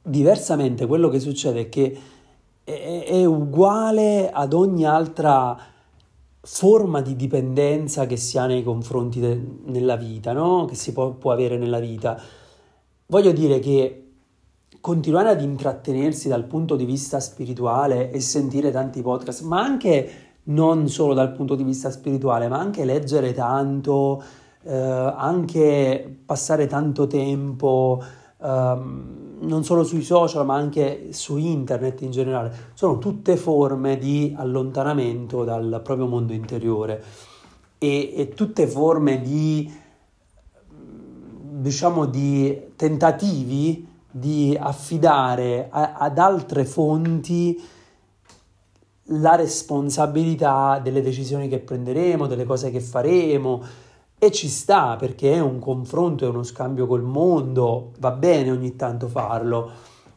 Diversamente 0.08 0.86
quello 0.86 1.10
che 1.10 1.20
succede 1.20 1.62
è 1.62 1.70
che 1.70 1.98
è, 2.64 3.04
è 3.06 3.26
uguale 3.26 4.30
ad 4.30 4.54
ogni 4.54 4.86
altra 4.86 5.58
forma 6.42 7.02
di 7.02 7.18
dipendenza 7.18 8.06
che 8.06 8.16
si 8.16 8.38
ha 8.38 8.46
nei 8.46 8.64
confronti 8.64 9.20
de- 9.20 9.42
nella 9.66 9.98
vita, 9.98 10.32
no? 10.32 10.66
che 10.66 10.76
si 10.76 10.94
può, 10.94 11.12
può 11.12 11.32
avere 11.32 11.58
nella 11.58 11.80
vita. 11.80 12.18
Voglio 13.08 13.32
dire 13.34 13.60
che 13.60 14.04
continuare 14.80 15.30
ad 15.30 15.42
intrattenersi 15.42 16.30
dal 16.30 16.46
punto 16.46 16.78
di 16.78 16.86
vista 16.86 17.20
spirituale 17.20 18.12
e 18.12 18.22
sentire 18.22 18.72
tanti 18.72 19.02
podcast, 19.02 19.42
ma 19.44 19.62
anche 19.62 20.10
non 20.44 20.88
solo 20.88 21.14
dal 21.14 21.34
punto 21.34 21.56
di 21.56 21.64
vista 21.64 21.92
spirituale, 21.92 22.48
ma 22.48 22.58
anche 22.58 22.86
leggere 22.86 23.34
tanto, 23.34 24.24
eh, 24.64 24.74
anche 24.74 26.20
passare 26.26 26.68
tanto 26.68 27.08
tempo 27.08 28.02
um, 28.38 29.38
non 29.39 29.63
solo 29.63 29.84
sui 29.84 30.03
social 30.03 30.46
ma 30.46 30.56
anche 30.56 31.10
su 31.12 31.38
internet 31.38 32.01
in 32.01 32.12
generale, 32.12 32.72
sono 32.74 32.98
tutte 32.98 33.38
forme 33.38 33.98
di 33.98 34.34
allontanamento 34.38 35.44
dal 35.44 35.82
proprio 35.84 36.08
mondo 36.08 36.34
interiore. 36.34 37.03
E, 37.77 38.13
e 38.15 38.29
tutte 38.29 38.65
forme 38.67 39.22
di, 39.22 39.72
diciamo, 40.67 42.06
di 42.06 42.60
tentativi 42.75 43.88
di 44.10 44.58
affidare 44.60 45.67
a, 45.70 45.94
ad 45.94 46.17
altre 46.17 46.65
fonti 46.65 47.62
la 49.12 49.36
responsabilità 49.36 50.79
delle 50.79 51.01
decisioni 51.01 51.48
che 51.48 51.60
prenderemo, 51.60 52.27
delle 52.27 52.46
cose 52.46 52.72
che 52.72 52.82
faremo, 52.82 53.63
e 54.19 54.31
ci 54.31 54.47
sta 54.47 54.95
perché 54.95 55.33
è 55.33 55.39
un 55.39 55.59
confronto, 55.59 56.25
è 56.25 56.29
uno 56.29 56.43
scambio 56.43 56.88
col 56.88 57.03
mondo, 57.03 57.91
va 58.00 58.12
bene 58.12 58.51
ogni 58.51 58.75
tanto 58.75 59.07
farlo, 59.07 59.69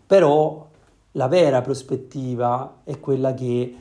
però 0.06 0.66
la 1.12 1.28
vera 1.28 1.60
prospettiva 1.60 2.80
è 2.84 2.98
quella 2.98 3.34
che 3.34 3.74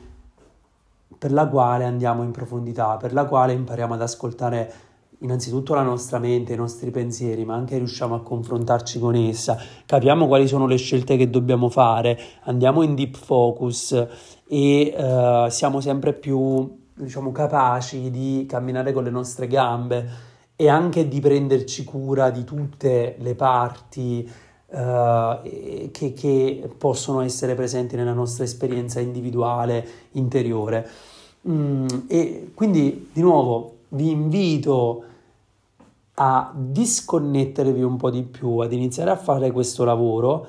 per 1.16 1.32
la 1.32 1.48
quale 1.48 1.84
andiamo 1.84 2.22
in 2.22 2.30
profondità, 2.32 2.96
per 2.96 3.12
la 3.12 3.24
quale 3.24 3.52
impariamo 3.52 3.94
ad 3.94 4.02
ascoltare 4.02 4.72
innanzitutto 5.20 5.74
la 5.74 5.82
nostra 5.82 6.18
mente, 6.18 6.54
i 6.54 6.56
nostri 6.56 6.90
pensieri, 6.90 7.44
ma 7.44 7.54
anche 7.54 7.76
riusciamo 7.76 8.14
a 8.14 8.22
confrontarci 8.22 8.98
con 8.98 9.14
essa, 9.14 9.58
capiamo 9.84 10.26
quali 10.26 10.48
sono 10.48 10.66
le 10.66 10.76
scelte 10.76 11.16
che 11.16 11.28
dobbiamo 11.28 11.68
fare, 11.68 12.18
andiamo 12.44 12.82
in 12.82 12.94
deep 12.94 13.16
focus 13.16 14.06
e 14.46 14.94
uh, 14.96 15.48
siamo 15.50 15.80
sempre 15.80 16.14
più 16.14 16.78
diciamo, 17.02 17.32
capaci 17.32 18.10
di 18.10 18.46
camminare 18.48 18.92
con 18.92 19.04
le 19.04 19.10
nostre 19.10 19.46
gambe 19.46 20.28
e 20.56 20.68
anche 20.68 21.08
di 21.08 21.20
prenderci 21.20 21.84
cura 21.84 22.30
di 22.30 22.44
tutte 22.44 23.16
le 23.18 23.34
parti 23.34 24.30
uh, 24.66 25.40
che, 25.90 26.12
che, 26.14 26.70
possono 26.76 27.22
essere 27.22 27.54
presenti 27.54 27.96
nella 27.96 28.12
nostra 28.12 28.44
esperienza 28.44 29.00
individuale, 29.00 29.86
interiore. 30.12 30.86
Mm, 31.48 31.86
e 32.06 32.50
quindi 32.54 33.08
di 33.12 33.22
nuovo 33.22 33.76
vi 33.88 34.10
invito 34.10 35.04
a 36.14 36.52
disconnettervi 36.54 37.82
un 37.82 37.96
po' 37.96 38.10
di 38.10 38.22
più, 38.22 38.58
ad 38.58 38.72
iniziare 38.72 39.10
a 39.10 39.16
fare 39.16 39.50
questo 39.52 39.84
lavoro 39.84 40.46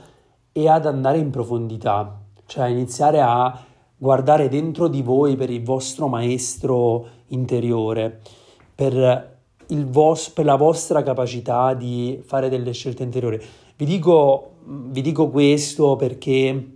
e 0.52 0.68
ad 0.68 0.86
andare 0.86 1.18
in 1.18 1.30
profondità, 1.30 2.20
cioè 2.46 2.68
iniziare 2.68 3.22
a 3.22 3.58
guardare 4.02 4.50
dentro 4.50 4.88
di 4.88 5.04
voi 5.04 5.36
per 5.36 5.52
il 5.52 5.62
vostro 5.62 6.08
maestro 6.08 7.08
interiore, 7.28 8.22
per, 8.74 9.38
vos- 9.68 10.32
per 10.32 10.44
la 10.44 10.56
vostra 10.56 11.04
capacità 11.04 11.76
di 11.76 12.20
fare 12.26 12.50
delle 12.50 12.72
scelte 12.72 13.04
interiori. 13.04 13.40
Vi 13.76 13.86
dico, 13.86 14.54
vi 14.66 15.02
dico 15.02 15.30
questo 15.30 15.98
perché 15.98 16.70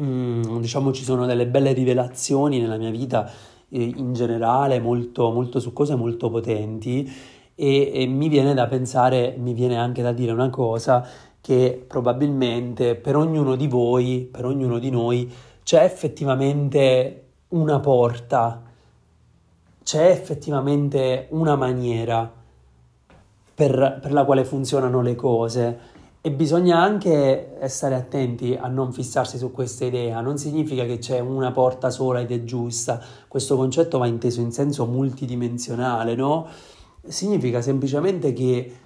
mm, 0.00 0.58
diciamo 0.60 0.92
ci 0.92 1.02
sono 1.02 1.26
delle 1.26 1.48
belle 1.48 1.72
rivelazioni 1.72 2.60
nella 2.60 2.76
mia 2.76 2.90
vita 2.90 3.28
eh, 3.68 3.82
in 3.82 4.12
generale, 4.12 4.78
molto, 4.78 5.32
molto 5.32 5.58
succose, 5.58 5.96
molto 5.96 6.30
potenti 6.30 7.12
e, 7.56 7.90
e 7.92 8.06
mi 8.06 8.28
viene 8.28 8.54
da 8.54 8.68
pensare, 8.68 9.34
mi 9.36 9.52
viene 9.52 9.78
anche 9.78 10.00
da 10.00 10.12
dire 10.12 10.30
una 10.30 10.50
cosa 10.50 11.04
che 11.40 11.84
probabilmente 11.84 12.94
per 12.94 13.16
ognuno 13.16 13.56
di 13.56 13.66
voi, 13.66 14.28
per 14.30 14.44
ognuno 14.44 14.78
di 14.78 14.90
noi, 14.90 15.32
c'è 15.66 15.82
effettivamente 15.82 17.24
una 17.48 17.80
porta, 17.80 18.62
c'è 19.82 20.10
effettivamente 20.10 21.26
una 21.30 21.56
maniera 21.56 22.32
per, 23.52 23.98
per, 24.00 24.12
la 24.12 24.24
quale 24.24 24.44
funzionano 24.44 25.02
le 25.02 25.16
cose 25.16 25.78
e 26.20 26.30
bisogna 26.30 26.80
anche 26.80 27.58
stare 27.66 27.96
attenti 27.96 28.56
a 28.56 28.68
non 28.68 28.92
fissarsi 28.92 29.38
su 29.38 29.50
questa 29.50 29.84
idea, 29.84 30.20
non 30.20 30.38
significa 30.38 30.84
che 30.84 30.98
c'è 30.98 31.18
una 31.18 31.50
porta 31.50 31.90
sola 31.90 32.20
ed 32.20 32.30
è 32.30 32.44
giusta, 32.44 33.02
questo 33.26 33.56
concetto 33.56 33.98
va 33.98 34.06
inteso 34.06 34.40
in 34.40 34.52
senso 34.52 34.86
multidimensionale, 34.86 36.14
no? 36.14 36.46
Significa 37.04 37.60
semplicemente 37.60 38.32
che 38.32 38.76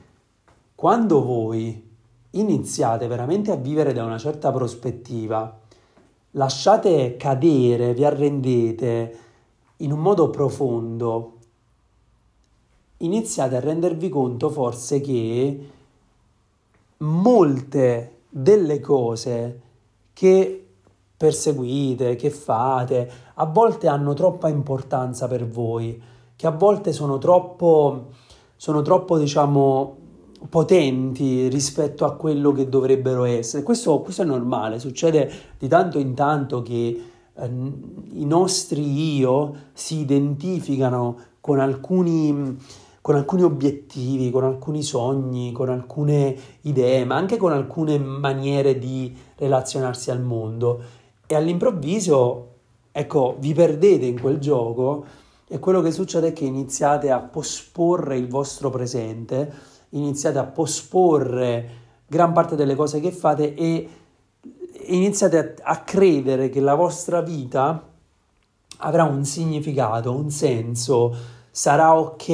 quando 0.75 1.22
voi 1.22 1.90
iniziate 2.30 3.06
veramente 3.06 3.50
a 3.50 3.56
vivere 3.56 3.92
da 3.92 4.02
una 4.02 4.16
certa 4.16 4.50
prospettiva, 4.50 5.60
lasciate 6.32 7.16
cadere, 7.16 7.94
vi 7.94 8.04
arrendete 8.04 9.18
in 9.78 9.92
un 9.92 10.00
modo 10.00 10.30
profondo, 10.30 11.38
iniziate 12.99 13.56
a 13.56 13.60
rendervi 13.60 14.08
conto 14.08 14.50
forse 14.50 15.00
che 15.00 15.68
molte 16.99 18.18
delle 18.28 18.80
cose 18.80 19.60
che 20.12 20.66
perseguite, 21.16 22.16
che 22.16 22.30
fate, 22.30 23.10
a 23.34 23.44
volte 23.46 23.88
hanno 23.88 24.14
troppa 24.14 24.49
importanza 24.49 25.26
per 25.28 25.46
voi, 25.46 26.00
che 26.37 26.46
a 26.46 26.50
volte 26.50 26.92
sono 26.92 27.18
troppo, 27.18 28.06
sono 28.56 28.82
troppo 28.82 29.18
diciamo, 29.18 29.96
potenti 30.49 31.49
rispetto 31.49 32.04
a 32.04 32.14
quello 32.14 32.52
che 32.52 32.68
dovrebbero 32.68 33.25
essere. 33.25 33.62
Questo, 33.62 34.00
questo 34.00 34.23
è 34.23 34.25
normale, 34.25 34.78
succede 34.78 35.30
di 35.58 35.69
tanto 35.69 35.99
in 35.99 36.15
tanto 36.15 36.62
che 36.62 37.02
eh, 37.34 37.47
i 38.12 38.25
nostri 38.25 39.17
io 39.17 39.54
si 39.73 40.00
identificano 40.00 41.19
con 41.41 41.58
alcuni, 41.58 42.56
con 43.00 43.15
alcuni 43.17 43.43
obiettivi, 43.43 44.30
con 44.30 44.45
alcuni 44.45 44.82
sogni, 44.82 45.52
con 45.52 45.69
alcune 45.69 46.36
idee, 46.62 47.04
ma 47.04 47.17
anche 47.17 47.36
con 47.36 47.52
alcune 47.52 47.99
maniere 47.99 48.78
di 48.78 49.15
relazionarsi 49.36 50.10
al 50.10 50.21
mondo 50.21 50.80
e 51.26 51.34
all'improvviso, 51.34 52.49
ecco, 52.91 53.36
vi 53.38 53.54
perdete 53.54 54.04
in 54.04 54.21
quel 54.21 54.38
gioco 54.38 55.04
e 55.47 55.58
quello 55.58 55.80
che 55.80 55.93
succede 55.93 56.28
è 56.28 56.32
che 56.32 56.45
iniziate 56.45 57.10
a 57.10 57.21
posporre 57.21 58.17
il 58.17 58.28
vostro 58.28 58.71
presente 58.71 59.70
iniziate 59.91 60.39
a 60.39 60.45
posporre 60.45 61.79
gran 62.07 62.33
parte 62.33 62.57
delle 62.57 62.75
cose 62.75 63.00
che 63.00 63.13
fate 63.13 63.55
e 63.55 63.89
iniziate 64.87 65.57
a, 65.63 65.73
a 65.73 65.83
credere 65.83 66.49
che 66.49 66.61
la 66.61 66.75
vostra 66.75 67.21
vita 67.21 67.87
avrà 68.79 69.05
un 69.05 69.25
significato, 69.25 70.15
un 70.15 70.31
senso, 70.31 71.15
sarà 71.50 71.97
ok 71.97 72.29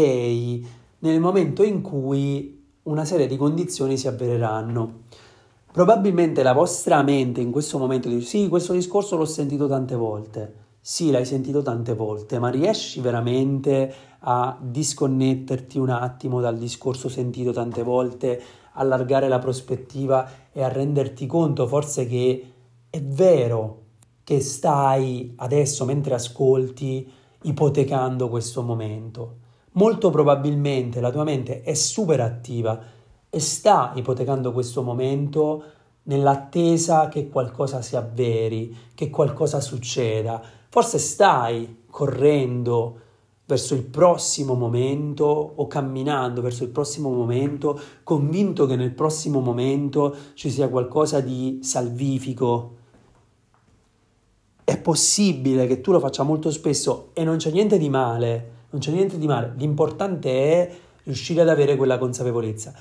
nel 1.00 1.20
momento 1.20 1.62
in 1.62 1.82
cui 1.82 2.64
una 2.84 3.04
serie 3.04 3.26
di 3.26 3.36
condizioni 3.36 3.96
si 3.96 4.08
avvereranno. 4.08 5.04
Probabilmente 5.72 6.42
la 6.42 6.54
vostra 6.54 7.02
mente 7.02 7.40
in 7.40 7.50
questo 7.50 7.78
momento 7.78 8.08
dice 8.08 8.26
sì, 8.26 8.48
questo 8.48 8.72
discorso 8.72 9.16
l'ho 9.16 9.26
sentito 9.26 9.68
tante 9.68 9.94
volte. 9.94 10.64
Sì, 10.80 11.10
l'hai 11.10 11.26
sentito 11.26 11.62
tante 11.62 11.94
volte, 11.94 12.38
ma 12.38 12.48
riesci 12.48 13.00
veramente 13.00 13.92
a 14.28 14.58
disconnetterti 14.60 15.78
un 15.78 15.90
attimo 15.90 16.40
dal 16.40 16.58
discorso 16.58 17.08
sentito 17.08 17.52
tante 17.52 17.82
volte, 17.82 18.42
allargare 18.72 19.28
la 19.28 19.38
prospettiva 19.38 20.28
e 20.52 20.62
a 20.62 20.68
renderti 20.68 21.26
conto 21.26 21.66
forse 21.66 22.06
che 22.06 22.52
è 22.90 23.00
vero 23.00 23.82
che 24.24 24.40
stai 24.40 25.32
adesso 25.36 25.84
mentre 25.84 26.14
ascolti 26.14 27.08
ipotecando 27.42 28.28
questo 28.28 28.62
momento. 28.62 29.36
Molto 29.72 30.10
probabilmente 30.10 31.00
la 31.00 31.12
tua 31.12 31.22
mente 31.22 31.62
è 31.62 31.74
super 31.74 32.20
attiva 32.20 32.80
e 33.30 33.38
sta 33.38 33.92
ipotecando 33.94 34.50
questo 34.50 34.82
momento 34.82 35.62
nell'attesa 36.04 37.08
che 37.08 37.28
qualcosa 37.28 37.80
si 37.80 37.94
avveri, 37.94 38.74
che 38.94 39.08
qualcosa 39.08 39.60
succeda. 39.60 40.42
Forse 40.68 40.98
stai 40.98 41.84
correndo 41.88 43.00
verso 43.46 43.74
il 43.74 43.84
prossimo 43.84 44.54
momento 44.54 45.24
o 45.24 45.66
camminando 45.68 46.42
verso 46.42 46.64
il 46.64 46.70
prossimo 46.70 47.10
momento, 47.10 47.80
convinto 48.02 48.66
che 48.66 48.74
nel 48.74 48.92
prossimo 48.92 49.40
momento 49.40 50.14
ci 50.34 50.50
sia 50.50 50.68
qualcosa 50.68 51.20
di 51.20 51.60
salvifico. 51.62 52.74
È 54.64 54.76
possibile 54.78 55.68
che 55.68 55.80
tu 55.80 55.92
lo 55.92 56.00
faccia 56.00 56.24
molto 56.24 56.50
spesso 56.50 57.10
e 57.12 57.22
non 57.22 57.36
c'è 57.36 57.52
niente 57.52 57.78
di 57.78 57.88
male, 57.88 58.50
non 58.70 58.80
c'è 58.80 58.90
niente 58.90 59.16
di 59.16 59.26
male. 59.28 59.54
L'importante 59.56 60.30
è 60.30 60.76
riuscire 61.04 61.40
ad 61.40 61.48
avere 61.48 61.76
quella 61.76 61.98
consapevolezza 61.98 62.74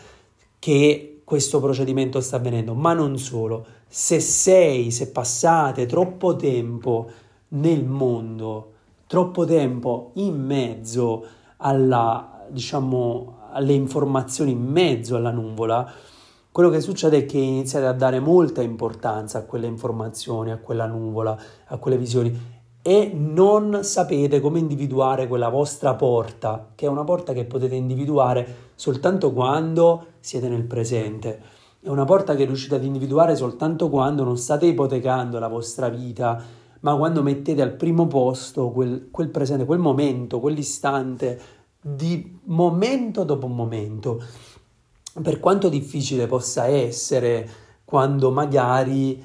che 0.58 1.22
questo 1.24 1.60
procedimento 1.60 2.22
sta 2.22 2.38
avvenendo, 2.38 2.74
ma 2.74 2.94
non 2.94 3.20
solo. 3.20 3.66
Se 3.88 4.20
sei, 4.20 4.90
se 4.90 5.10
passate 5.10 5.86
troppo 5.86 6.36
tempo 6.36 7.08
nel 7.50 7.86
mondo, 7.86 8.74
troppo 9.08 9.46
tempo 9.46 10.12
in 10.16 10.44
mezzo 10.44 11.26
alla, 11.58 12.46
diciamo, 12.50 13.38
alle 13.52 13.74
informazioni, 13.74 14.52
in 14.52 14.64
mezzo 14.64 15.16
alla 15.16 15.32
nuvola, 15.32 15.90
quello 16.52 16.70
che 16.70 16.80
succede 16.80 17.18
è 17.20 17.26
che 17.26 17.38
iniziate 17.38 17.86
a 17.86 17.94
dare 17.94 18.20
molta 18.20 18.62
importanza 18.62 19.40
a 19.40 19.44
quelle 19.44 19.68
informazioni, 19.68 20.52
a 20.52 20.58
quella 20.58 20.86
nuvola, 20.86 21.38
a 21.66 21.78
quelle 21.78 21.98
visioni 21.98 22.54
e 22.88 23.12
non 23.16 23.80
sapete 23.82 24.40
come 24.40 24.60
individuare 24.60 25.28
quella 25.28 25.50
vostra 25.50 25.96
porta, 25.96 26.68
che 26.76 26.86
è 26.86 26.88
una 26.88 27.04
porta 27.04 27.34
che 27.34 27.44
potete 27.46 27.74
individuare 27.74 28.72
soltanto 28.76 29.34
quando 29.34 30.06
siete 30.20 30.48
nel 30.48 30.66
presente. 30.66 31.42
È 31.82 31.90
una 31.90 32.06
porta 32.06 32.36
che 32.36 32.46
riuscite 32.46 32.76
ad 32.76 32.84
individuare 32.84 33.36
soltanto 33.36 33.90
quando 33.90 34.24
non 34.24 34.38
state 34.38 34.68
ipotecando 34.68 35.40
la 35.40 35.48
vostra 35.48 35.90
vita 35.90 36.40
ma 36.86 36.96
quando 36.96 37.24
mettete 37.24 37.64
al 37.64 37.74
primo 37.74 38.06
posto 38.06 38.70
quel, 38.70 39.08
quel 39.10 39.30
presente, 39.30 39.66
quel 39.66 39.80
momento, 39.80 40.40
quell'istante 40.40 41.42
di 41.82 42.38
momento 42.44 43.24
dopo 43.24 43.48
momento, 43.48 44.24
per 45.20 45.40
quanto 45.40 45.68
difficile 45.68 46.28
possa 46.28 46.68
essere 46.68 47.50
quando 47.84 48.30
magari 48.30 49.20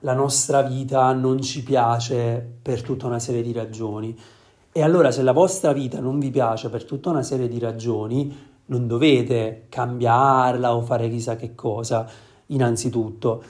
la 0.00 0.12
nostra 0.12 0.60
vita 0.60 1.10
non 1.14 1.40
ci 1.40 1.62
piace 1.62 2.46
per 2.60 2.82
tutta 2.82 3.06
una 3.06 3.18
serie 3.18 3.40
di 3.40 3.52
ragioni. 3.52 4.14
E 4.70 4.82
allora 4.82 5.10
se 5.10 5.22
la 5.22 5.32
vostra 5.32 5.72
vita 5.72 6.00
non 6.00 6.18
vi 6.18 6.30
piace 6.30 6.68
per 6.68 6.84
tutta 6.84 7.08
una 7.08 7.22
serie 7.22 7.48
di 7.48 7.58
ragioni, 7.58 8.36
non 8.66 8.86
dovete 8.86 9.64
cambiarla 9.70 10.76
o 10.76 10.82
fare 10.82 11.08
chissà 11.08 11.36
che 11.36 11.54
cosa, 11.54 12.06
innanzitutto 12.48 13.42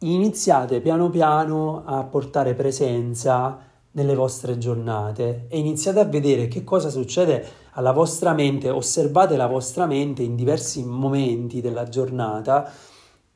iniziate 0.00 0.80
piano 0.80 1.08
piano 1.08 1.82
a 1.84 2.04
portare 2.04 2.54
presenza 2.54 3.58
nelle 3.92 4.14
vostre 4.14 4.58
giornate 4.58 5.46
e 5.48 5.58
iniziate 5.58 6.00
a 6.00 6.04
vedere 6.04 6.48
che 6.48 6.64
cosa 6.64 6.90
succede 6.90 7.44
alla 7.72 7.92
vostra 7.92 8.34
mente, 8.34 8.68
osservate 8.68 9.36
la 9.36 9.46
vostra 9.46 9.86
mente 9.86 10.22
in 10.22 10.36
diversi 10.36 10.84
momenti 10.84 11.62
della 11.62 11.88
giornata 11.88 12.70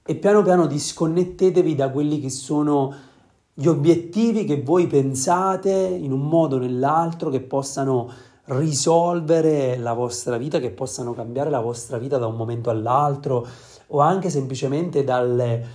e 0.04 0.14
piano 0.16 0.42
piano 0.42 0.66
disconnettetevi 0.66 1.74
da 1.74 1.90
quelli 1.90 2.20
che 2.20 2.30
sono 2.30 2.94
gli 3.54 3.66
obiettivi 3.66 4.44
che 4.44 4.62
voi 4.62 4.86
pensate 4.86 5.70
in 5.70 6.12
un 6.12 6.28
modo 6.28 6.56
o 6.56 6.58
nell'altro 6.58 7.30
che 7.30 7.40
possano 7.40 8.10
risolvere 8.44 9.76
la 9.78 9.92
vostra 9.92 10.36
vita, 10.36 10.58
che 10.58 10.70
possano 10.70 11.14
cambiare 11.14 11.50
la 11.50 11.60
vostra 11.60 11.98
vita 11.98 12.18
da 12.18 12.26
un 12.26 12.36
momento 12.36 12.70
all'altro 12.70 13.46
o 13.88 14.00
anche 14.00 14.30
semplicemente 14.30 15.04
dalle, 15.04 15.66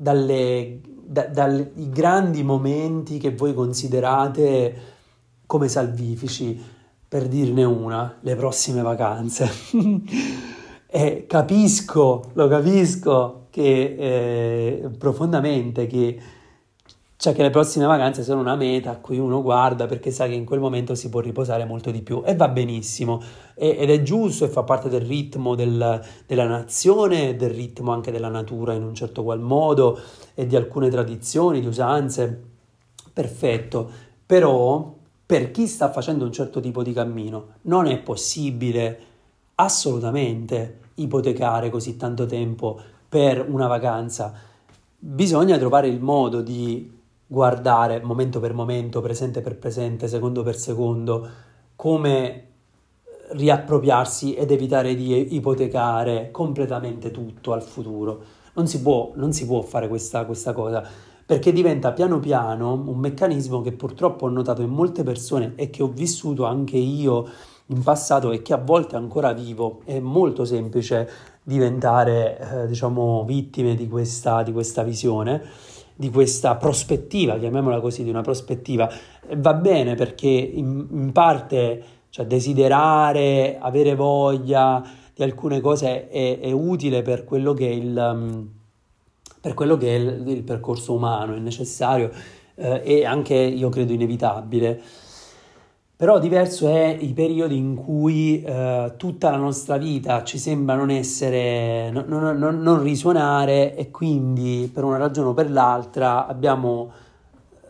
dalle 0.00 0.80
da, 1.08 1.26
dai 1.26 1.66
grandi 1.74 2.42
momenti 2.42 3.18
che 3.18 3.34
voi 3.34 3.54
considerate 3.54 4.96
come 5.46 5.68
salvifici, 5.68 6.62
per 7.08 7.26
dirne 7.26 7.64
una, 7.64 8.18
le 8.20 8.36
prossime 8.36 8.82
vacanze. 8.82 9.48
e 10.86 11.24
capisco, 11.26 12.30
lo 12.34 12.48
capisco 12.48 13.46
che 13.48 13.96
eh, 13.98 14.90
profondamente 14.98 15.86
che 15.86 16.20
cioè 17.18 17.34
che 17.34 17.42
le 17.42 17.50
prossime 17.50 17.84
vacanze 17.84 18.22
sono 18.22 18.40
una 18.40 18.54
meta 18.54 18.92
a 18.92 18.96
cui 18.98 19.18
uno 19.18 19.42
guarda 19.42 19.86
perché 19.86 20.12
sa 20.12 20.28
che 20.28 20.34
in 20.34 20.44
quel 20.44 20.60
momento 20.60 20.94
si 20.94 21.08
può 21.08 21.18
riposare 21.18 21.64
molto 21.64 21.90
di 21.90 22.00
più. 22.00 22.22
E 22.24 22.36
va 22.36 22.46
benissimo. 22.46 23.20
E, 23.56 23.74
ed 23.76 23.90
è 23.90 24.02
giusto 24.02 24.44
e 24.44 24.48
fa 24.48 24.62
parte 24.62 24.88
del 24.88 25.00
ritmo 25.00 25.56
del, 25.56 26.00
della 26.26 26.46
nazione, 26.46 27.34
del 27.34 27.50
ritmo 27.50 27.90
anche 27.90 28.12
della 28.12 28.28
natura 28.28 28.74
in 28.74 28.84
un 28.84 28.94
certo 28.94 29.24
qual 29.24 29.40
modo 29.40 29.98
e 30.32 30.46
di 30.46 30.54
alcune 30.54 30.90
tradizioni, 30.90 31.58
di 31.60 31.66
usanze, 31.66 32.40
perfetto, 33.12 33.90
però 34.24 34.94
per 35.26 35.50
chi 35.50 35.66
sta 35.66 35.90
facendo 35.90 36.24
un 36.24 36.30
certo 36.30 36.60
tipo 36.60 36.84
di 36.84 36.92
cammino 36.92 37.54
non 37.62 37.86
è 37.86 37.98
possibile 37.98 39.00
assolutamente 39.56 40.78
ipotecare 40.94 41.68
così 41.68 41.96
tanto 41.96 42.26
tempo 42.26 42.80
per 43.08 43.44
una 43.50 43.66
vacanza. 43.66 44.32
Bisogna 44.96 45.58
trovare 45.58 45.88
il 45.88 46.00
modo 46.00 46.42
di 46.42 46.96
guardare 47.28 48.00
momento 48.00 48.40
per 48.40 48.54
momento, 48.54 49.00
presente 49.00 49.42
per 49.42 49.56
presente, 49.58 50.08
secondo 50.08 50.42
per 50.42 50.56
secondo, 50.56 51.28
come 51.76 52.44
riappropriarsi 53.30 54.34
ed 54.34 54.50
evitare 54.50 54.94
di 54.94 55.34
ipotecare 55.34 56.30
completamente 56.32 57.10
tutto 57.10 57.52
al 57.52 57.62
futuro. 57.62 58.22
Non 58.54 58.66
si 58.66 58.80
può, 58.80 59.12
non 59.14 59.32
si 59.32 59.46
può 59.46 59.60
fare 59.60 59.86
questa, 59.86 60.24
questa 60.24 60.52
cosa 60.52 60.82
perché 61.28 61.52
diventa 61.52 61.92
piano 61.92 62.18
piano 62.20 62.72
un 62.72 62.96
meccanismo 62.96 63.60
che 63.60 63.72
purtroppo 63.72 64.24
ho 64.24 64.30
notato 64.30 64.62
in 64.62 64.70
molte 64.70 65.02
persone 65.02 65.52
e 65.56 65.68
che 65.68 65.82
ho 65.82 65.88
vissuto 65.88 66.46
anche 66.46 66.78
io 66.78 67.28
in 67.66 67.82
passato 67.82 68.32
e 68.32 68.40
che 68.40 68.54
a 68.54 68.56
volte 68.56 68.96
ancora 68.96 69.34
vivo. 69.34 69.82
È 69.84 70.00
molto 70.00 70.46
semplice 70.46 71.06
diventare, 71.42 72.38
eh, 72.38 72.66
diciamo, 72.66 73.24
vittime 73.26 73.74
di 73.74 73.86
questa, 73.88 74.42
di 74.42 74.52
questa 74.52 74.82
visione 74.82 75.42
di 75.98 76.10
questa 76.10 76.54
prospettiva, 76.54 77.36
chiamiamola 77.40 77.80
così, 77.80 78.04
di 78.04 78.10
una 78.10 78.20
prospettiva, 78.20 78.88
va 79.38 79.54
bene 79.54 79.96
perché 79.96 80.28
in, 80.28 80.86
in 80.92 81.10
parte 81.10 81.82
cioè, 82.08 82.24
desiderare, 82.24 83.58
avere 83.60 83.96
voglia 83.96 84.80
di 85.12 85.24
alcune 85.24 85.60
cose 85.60 86.08
è, 86.08 86.38
è 86.38 86.52
utile 86.52 87.02
per 87.02 87.24
quello 87.24 87.52
che 87.52 87.66
è 87.66 87.72
il, 87.72 87.96
um, 87.96 88.48
per 89.40 89.54
quello 89.54 89.76
che 89.76 89.88
è 89.88 89.98
il, 89.98 90.22
il 90.28 90.44
percorso 90.44 90.94
umano, 90.94 91.34
è 91.34 91.40
necessario 91.40 92.12
eh, 92.54 92.80
e 92.84 93.04
anche 93.04 93.34
io 93.34 93.68
credo 93.68 93.92
inevitabile. 93.92 94.80
Però 95.98 96.20
diverso 96.20 96.68
è 96.68 96.96
i 97.00 97.12
periodi 97.12 97.56
in 97.56 97.74
cui 97.74 98.40
eh, 98.40 98.92
tutta 98.96 99.30
la 99.30 99.36
nostra 99.36 99.78
vita 99.78 100.22
ci 100.22 100.38
sembra 100.38 100.76
non 100.76 100.90
essere, 100.90 101.90
non, 101.90 102.04
non, 102.06 102.62
non, 102.62 102.82
risuonare 102.84 103.74
e 103.74 103.90
quindi 103.90 104.70
per 104.72 104.84
una 104.84 104.96
ragione 104.96 105.30
o 105.30 105.34
per 105.34 105.50
l'altra 105.50 106.28
abbiamo 106.28 106.92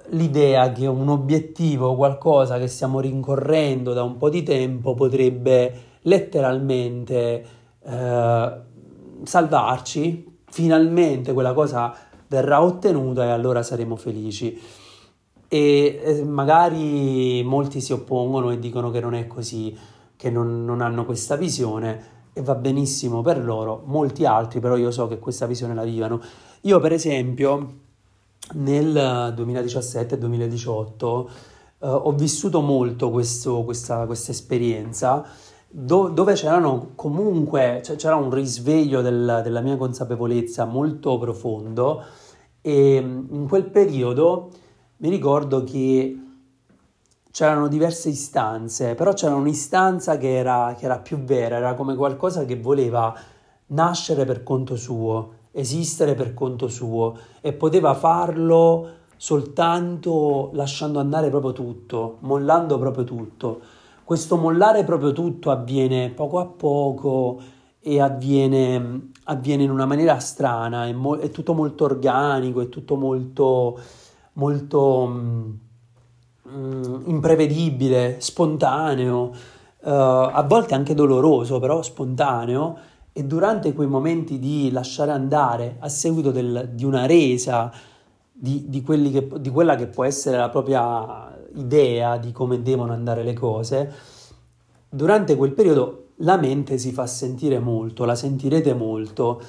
l'idea 0.08 0.70
che 0.72 0.86
un 0.86 1.08
obiettivo, 1.08 1.96
qualcosa 1.96 2.58
che 2.58 2.66
stiamo 2.66 3.00
rincorrendo 3.00 3.94
da 3.94 4.02
un 4.02 4.18
po' 4.18 4.28
di 4.28 4.42
tempo 4.42 4.92
potrebbe 4.92 5.72
letteralmente 6.02 7.44
eh, 7.82 8.52
salvarci, 9.22 10.40
finalmente 10.50 11.32
quella 11.32 11.54
cosa 11.54 11.94
verrà 12.26 12.62
ottenuta 12.62 13.24
e 13.24 13.30
allora 13.30 13.62
saremo 13.62 13.96
felici 13.96 14.77
e 15.48 16.22
magari 16.26 17.42
molti 17.42 17.80
si 17.80 17.92
oppongono 17.92 18.50
e 18.50 18.58
dicono 18.58 18.90
che 18.90 19.00
non 19.00 19.14
è 19.14 19.26
così, 19.26 19.74
che 20.14 20.30
non, 20.30 20.64
non, 20.64 20.82
hanno 20.82 21.06
questa 21.06 21.36
visione 21.36 22.16
e 22.34 22.42
va 22.42 22.54
benissimo 22.54 23.22
per 23.22 23.42
loro, 23.42 23.82
molti 23.86 24.26
altri 24.26 24.60
però 24.60 24.76
io 24.76 24.90
so 24.90 25.08
che 25.08 25.18
questa 25.18 25.46
visione 25.46 25.74
la 25.74 25.84
vivono. 25.84 26.20
Io 26.62 26.78
per 26.80 26.92
esempio 26.92 27.76
nel 28.54 29.34
2017-2018 29.36 31.26
eh, 31.80 31.86
ho 31.86 32.12
vissuto 32.12 32.60
molto 32.60 33.10
questo, 33.10 33.62
questa, 33.64 34.04
questa 34.06 34.32
esperienza 34.32 35.24
do, 35.68 36.08
dove 36.08 36.34
c'erano 36.34 36.90
comunque, 36.94 37.80
cioè 37.84 37.96
c'era 37.96 38.16
un 38.16 38.30
risveglio 38.30 39.00
del, 39.00 39.40
della 39.42 39.60
mia 39.60 39.76
consapevolezza 39.76 40.64
molto 40.64 41.18
profondo 41.18 42.04
e 42.60 42.96
in 42.96 43.46
quel 43.48 43.64
periodo 43.64 44.50
mi 45.00 45.10
ricordo 45.10 45.62
che 45.62 46.18
c'erano 47.30 47.68
diverse 47.68 48.08
istanze, 48.08 48.94
però 48.94 49.12
c'era 49.12 49.34
un'istanza 49.34 50.18
che 50.18 50.36
era, 50.36 50.74
che 50.76 50.86
era 50.86 50.98
più 50.98 51.18
vera, 51.18 51.56
era 51.56 51.74
come 51.74 51.94
qualcosa 51.94 52.44
che 52.44 52.58
voleva 52.58 53.14
nascere 53.66 54.24
per 54.24 54.42
conto 54.42 54.74
suo, 54.74 55.34
esistere 55.52 56.14
per 56.14 56.34
conto 56.34 56.66
suo 56.68 57.16
e 57.40 57.52
poteva 57.52 57.94
farlo 57.94 58.90
soltanto 59.16 60.50
lasciando 60.54 60.98
andare 60.98 61.30
proprio 61.30 61.52
tutto, 61.52 62.16
mollando 62.20 62.76
proprio 62.78 63.04
tutto. 63.04 63.60
Questo 64.02 64.36
mollare 64.36 64.82
proprio 64.82 65.12
tutto 65.12 65.52
avviene 65.52 66.10
poco 66.10 66.40
a 66.40 66.46
poco 66.46 67.40
e 67.78 68.00
avviene, 68.00 69.10
avviene 69.24 69.62
in 69.62 69.70
una 69.70 69.86
maniera 69.86 70.18
strana, 70.18 70.86
è, 70.86 70.92
mo- 70.92 71.18
è 71.18 71.30
tutto 71.30 71.54
molto 71.54 71.84
organico, 71.84 72.60
è 72.62 72.68
tutto 72.68 72.96
molto 72.96 73.78
molto 74.38 75.06
mm, 75.06 75.52
imprevedibile, 77.06 78.16
spontaneo, 78.20 79.22
uh, 79.24 79.88
a 79.88 80.44
volte 80.48 80.74
anche 80.74 80.94
doloroso, 80.94 81.58
però 81.58 81.82
spontaneo, 81.82 82.78
e 83.12 83.24
durante 83.24 83.72
quei 83.72 83.88
momenti 83.88 84.38
di 84.38 84.70
lasciare 84.70 85.10
andare 85.10 85.76
a 85.80 85.88
seguito 85.88 86.30
del, 86.30 86.70
di 86.72 86.84
una 86.84 87.04
resa 87.06 87.72
di, 88.32 88.64
di, 88.68 88.82
che, 88.82 89.28
di 89.40 89.50
quella 89.50 89.74
che 89.74 89.88
può 89.88 90.04
essere 90.04 90.36
la 90.36 90.48
propria 90.48 91.36
idea 91.54 92.16
di 92.16 92.30
come 92.30 92.62
devono 92.62 92.92
andare 92.92 93.24
le 93.24 93.32
cose, 93.32 93.92
durante 94.88 95.36
quel 95.36 95.52
periodo 95.52 96.04
la 96.22 96.36
mente 96.36 96.78
si 96.78 96.92
fa 96.92 97.06
sentire 97.06 97.58
molto, 97.58 98.04
la 98.04 98.14
sentirete 98.14 98.74
molto. 98.74 99.42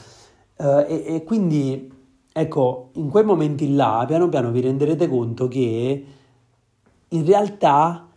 Uh, 0.55 0.83
e, 0.87 1.03
e, 1.07 1.23
quindi 1.23 1.89
Ecco, 2.31 2.89
in 2.93 3.09
quei 3.09 3.23
momenti 3.23 3.73
là, 3.73 4.03
piano 4.07 4.29
piano 4.29 4.51
vi 4.51 4.61
renderete 4.61 5.07
conto 5.07 5.47
che 5.47 6.05
in 7.07 7.25
realtà 7.25 8.07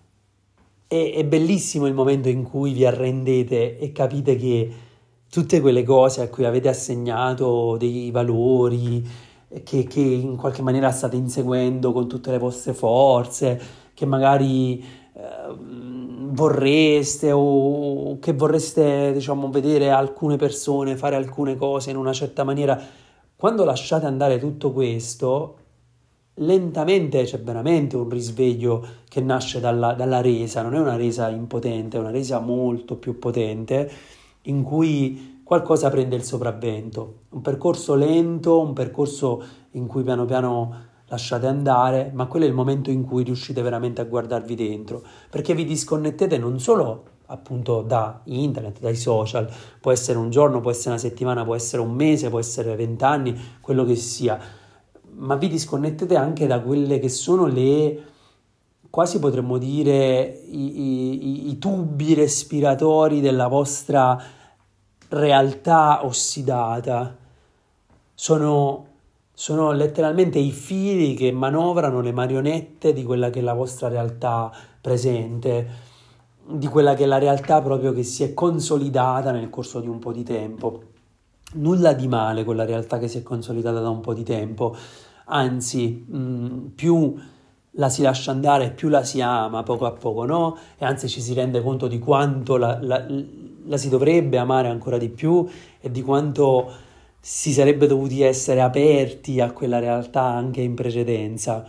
è, 0.87 1.12
è 1.14 1.25
bellissimo 1.25 1.87
il 1.87 1.94
momento 1.94 2.29
in 2.29 2.42
cui 2.42 2.72
vi 2.72 2.85
arrendete 2.85 3.79
e 3.79 3.92
capite 3.92 4.37
che 4.37 4.70
tutte 5.31 5.61
quelle 5.62 5.83
cose 5.83 6.20
a 6.20 6.29
cui 6.29 6.44
avete 6.44 6.68
assegnato 6.68 7.77
dei 7.79 8.11
valori, 8.11 9.03
che, 9.64 9.85
che, 9.85 10.01
in 10.01 10.37
qualche 10.37 10.61
maniera 10.61 10.90
state 10.90 11.16
inseguendo 11.16 11.92
con 11.92 12.07
tutte 12.07 12.31
le 12.31 12.38
vostre 12.38 12.75
forze, 12.75 13.61
che 13.94 14.05
magari 14.05 14.79
eh, 15.14 15.55
vorreste 16.33 17.33
o 17.33 18.18
che 18.18 18.35
vorreste, 18.35 19.12
diciamo, 19.12 19.48
vedere 19.48 19.90
alcune 19.90 20.37
persone 20.37 20.96
fare 20.96 21.16
alcune 21.16 21.57
cose 21.57 21.90
in 21.90 21.96
una 21.96 22.12
certa 22.12 22.44
maniera 22.44 22.79
quando 23.42 23.64
lasciate 23.64 24.07
andare 24.07 24.38
tutto 24.38 24.70
questo, 24.70 25.57
lentamente 26.35 27.24
c'è 27.24 27.40
veramente 27.40 27.96
un 27.96 28.09
risveglio 28.09 28.87
che 29.09 29.20
nasce 29.20 29.59
dalla, 29.59 29.94
dalla, 29.94 30.20
resa, 30.20 30.62
non 30.62 30.76
è 30.76 30.78
una 30.78 30.94
resa 30.94 31.28
impotente, 31.28 31.96
è 31.96 32.00
una 32.00 32.12
resa 32.12 32.38
molto 32.38 32.94
più 32.98 33.18
potente 33.18 33.90
in 34.42 34.62
cui 34.62 35.40
qualcosa 35.42 35.90
prende 35.90 36.14
il 36.14 36.22
sopravvento. 36.22 37.22
Un 37.31 37.40
percorso 37.40 37.96
lento, 37.96 38.61
un 38.61 38.74
percorso 38.74 39.42
in 39.72 39.88
cui 39.88 40.05
piano 40.05 40.24
piano 40.24 40.76
lasciate 41.07 41.48
andare, 41.48 42.12
ma 42.14 42.26
quello 42.26 42.44
è 42.44 42.48
il 42.48 42.55
momento 42.55 42.92
in 42.92 43.02
cui 43.02 43.24
riuscite 43.24 43.61
veramente 43.61 44.00
a 44.00 44.05
guardarvi 44.05 44.55
dentro, 44.55 45.02
perché 45.28 45.52
vi 45.52 45.64
disconnettete 45.64 46.38
non 46.38 46.61
solo 46.61 47.12
appunto 47.33 47.81
da 47.81 48.21
internet, 48.25 48.79
dai 48.79 48.95
social, 48.95 49.51
può 49.81 49.90
essere 49.90 50.18
un 50.18 50.29
giorno, 50.29 50.61
può 50.61 50.71
essere 50.71 50.90
una 50.90 50.99
settimana, 50.99 51.45
può 51.45 51.55
essere 51.55 51.81
un 51.81 51.92
mese, 51.92 52.29
può 52.29 52.38
essere 52.38 52.77
vent'anni, 52.77 53.59
quello 53.61 53.85
che 53.85 53.97
sia, 53.97 54.38
ma 55.14 55.35
vi 55.37 55.49
disconnettete 55.49 56.14
anche 56.14 56.47
da 56.47 56.61
quelle 56.61 56.99
che 56.99 57.09
sono 57.09 57.47
le 57.47 58.11
quasi 58.90 59.18
potremmo 59.18 59.57
dire 59.57 60.42
i, 60.51 60.81
i, 60.83 61.49
i 61.49 61.59
tubi 61.59 62.12
respiratori 62.12 63.23
della 63.23 63.47
vostra 63.47 64.23
realtà 65.09 66.05
ossidata. 66.05 67.16
Sono, 68.14 68.87
sono 69.33 69.73
letteralmente 69.73 70.38
i 70.38 70.51
fili 70.51 71.14
che 71.14 71.33
manovrano 71.33 72.03
le 72.03 72.12
marionette 72.12 72.92
di 72.92 73.03
quella 73.03 73.31
che 73.31 73.38
è 73.38 73.42
la 73.42 73.55
vostra 73.55 73.88
realtà 73.88 74.53
presente 74.79 75.91
di 76.44 76.66
quella 76.66 76.94
che 76.94 77.05
è 77.05 77.07
la 77.07 77.18
realtà 77.18 77.61
proprio 77.62 77.92
che 77.92 78.02
si 78.02 78.22
è 78.22 78.35
consolidata 78.35 79.31
nel 79.31 79.50
corso 79.50 79.81
di 79.81 79.88
un 79.88 79.98
po' 79.98 80.12
di 80.12 80.22
tempo. 80.22 80.83
Nulla 81.55 81.92
di 81.92 82.09
male 82.09 82.44
con 82.44 82.57
la 82.57 82.64
realtà 82.64 82.98
che 82.98 83.09
si 83.09 83.18
è 83.18 83.22
consolidata 83.22 83.81
da 83.81 83.90
un 83.90 84.00
po' 84.00 84.14
di 84.14 84.22
tempo, 84.22 84.74
anzi, 85.26 86.05
mh, 86.09 86.16
mm, 86.16 86.66
più 86.74 87.14
la 87.76 87.88
si 87.88 88.02
lascia 88.02 88.31
andare, 88.31 88.70
più 88.70 88.88
la 88.88 89.02
si 89.02 89.20
ama 89.20 89.62
poco 89.62 89.87
a 89.87 89.92
poco, 89.92 90.24
no? 90.24 90.57
E 90.78 90.85
anzi 90.85 91.09
ci 91.09 91.20
si 91.20 91.33
rende 91.35 91.62
conto 91.62 91.87
di 91.88 91.98
quanto 91.98 92.57
la, 92.57 92.78
la, 92.81 93.05
la 93.64 93.76
si 93.76 93.88
dovrebbe 93.88 94.38
amare 94.38 94.68
ancora 94.68 94.98
di 94.98 95.09
più 95.09 95.46
e 95.81 95.90
di 95.90 96.02
quanto 96.02 96.70
si 97.20 97.52
sarebbe 97.52 97.87
dovuti 97.87 98.20
essere 98.22 98.61
aperti 98.61 99.40
a 99.40 99.52
quella 99.52 99.78
realtà 99.78 100.22
anche 100.22 100.61
in 100.61 100.74
precedenza. 100.74 101.64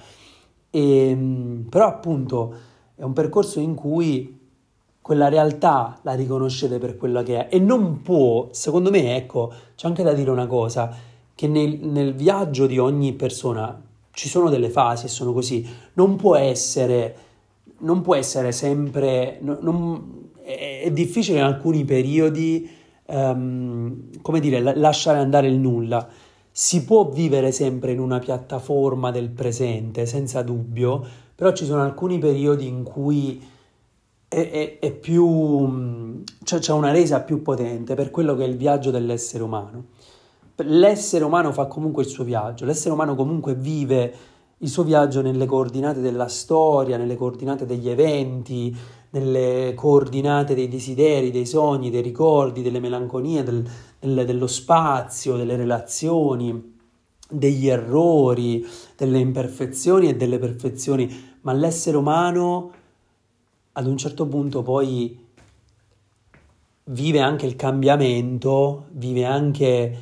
E, 0.69 1.15
mm, 1.15 1.61
però 1.67 1.87
appunto 1.87 2.53
è 2.95 3.03
un 3.03 3.13
percorso 3.13 3.59
in 3.59 3.75
cui 3.75 4.32
quella 5.03 5.27
realtà 5.27 5.99
la 6.03 6.13
riconoscete 6.13 6.77
per 6.77 6.95
quella 6.95 7.23
che 7.23 7.49
è 7.49 7.53
e 7.53 7.59
non 7.59 8.01
può, 8.01 8.47
secondo 8.51 8.89
me, 8.89 9.17
ecco, 9.17 9.51
c'è 9.75 9.85
anche 9.85 10.01
da 10.01 10.13
dire 10.13 10.31
una 10.31 10.47
cosa, 10.47 10.95
che 11.35 11.45
nel, 11.45 11.77
nel 11.81 12.13
viaggio 12.13 12.67
di 12.67 12.77
ogni 12.77 13.11
persona 13.11 13.79
ci 14.11 14.29
sono 14.29 14.49
delle 14.49 14.69
fasi 14.69 15.05
e 15.05 15.09
sono 15.09 15.33
così, 15.33 15.67
non 15.95 16.15
può 16.15 16.37
essere, 16.37 17.15
non 17.79 17.99
può 17.99 18.15
essere 18.15 18.53
sempre, 18.53 19.39
non, 19.41 19.57
non, 19.59 20.29
è, 20.41 20.83
è, 20.85 20.91
difficile 20.91 21.39
in 21.39 21.43
alcuni 21.43 21.83
periodi, 21.83 22.69
um, 23.07 24.21
come 24.21 24.39
dire, 24.39 24.61
lasciare 24.61 25.19
andare 25.19 25.47
il 25.47 25.57
nulla. 25.57 26.07
Si 26.49 26.85
può 26.85 27.09
vivere 27.09 27.51
sempre 27.51 27.91
in 27.91 27.99
una 27.99 28.19
piattaforma 28.19 29.11
del 29.11 29.31
presente, 29.31 30.05
senza 30.05 30.43
dubbio, 30.43 31.05
però 31.35 31.51
ci 31.51 31.65
sono 31.65 31.81
alcuni 31.81 32.19
periodi 32.19 32.67
in 32.67 32.83
cui 32.83 33.51
è, 34.33 34.49
è, 34.49 34.79
è 34.79 34.91
più, 34.91 36.23
cioè 36.43 36.59
c'è 36.59 36.73
una 36.73 36.91
resa 36.91 37.21
più 37.21 37.41
potente 37.41 37.95
per 37.95 38.11
quello 38.11 38.35
che 38.35 38.43
è 38.43 38.47
il 38.47 38.57
viaggio 38.57 38.91
dell'essere 38.91 39.43
umano. 39.43 39.85
L'essere 40.57 41.23
umano 41.23 41.51
fa 41.51 41.67
comunque 41.67 42.03
il 42.03 42.09
suo 42.09 42.23
viaggio, 42.23 42.65
l'essere 42.65 42.93
umano 42.93 43.15
comunque 43.15 43.55
vive 43.55 44.13
il 44.57 44.69
suo 44.69 44.83
viaggio 44.83 45.21
nelle 45.21 45.45
coordinate 45.45 45.99
della 45.99 46.27
storia, 46.27 46.97
nelle 46.97 47.15
coordinate 47.15 47.65
degli 47.65 47.89
eventi, 47.89 48.75
nelle 49.11 49.73
coordinate 49.75 50.55
dei 50.55 50.67
desideri, 50.67 51.31
dei 51.31 51.45
sogni, 51.45 51.89
dei 51.89 52.01
ricordi, 52.01 52.61
delle 52.61 52.79
melanconie, 52.79 53.43
del, 53.43 53.63
del, 53.99 54.25
dello 54.25 54.47
spazio, 54.47 55.35
delle 55.35 55.55
relazioni, 55.55 56.75
degli 57.29 57.67
errori, 57.67 58.65
delle 58.95 59.19
imperfezioni 59.19 60.07
e 60.09 60.15
delle 60.15 60.39
perfezioni, 60.39 61.37
ma 61.41 61.51
l'essere 61.51 61.97
umano 61.97 62.71
ad 63.73 63.87
un 63.87 63.97
certo 63.97 64.27
punto 64.27 64.61
poi 64.61 65.17
vive 66.85 67.19
anche 67.19 67.45
il 67.45 67.55
cambiamento, 67.55 68.85
vive 68.91 69.25
anche 69.25 69.97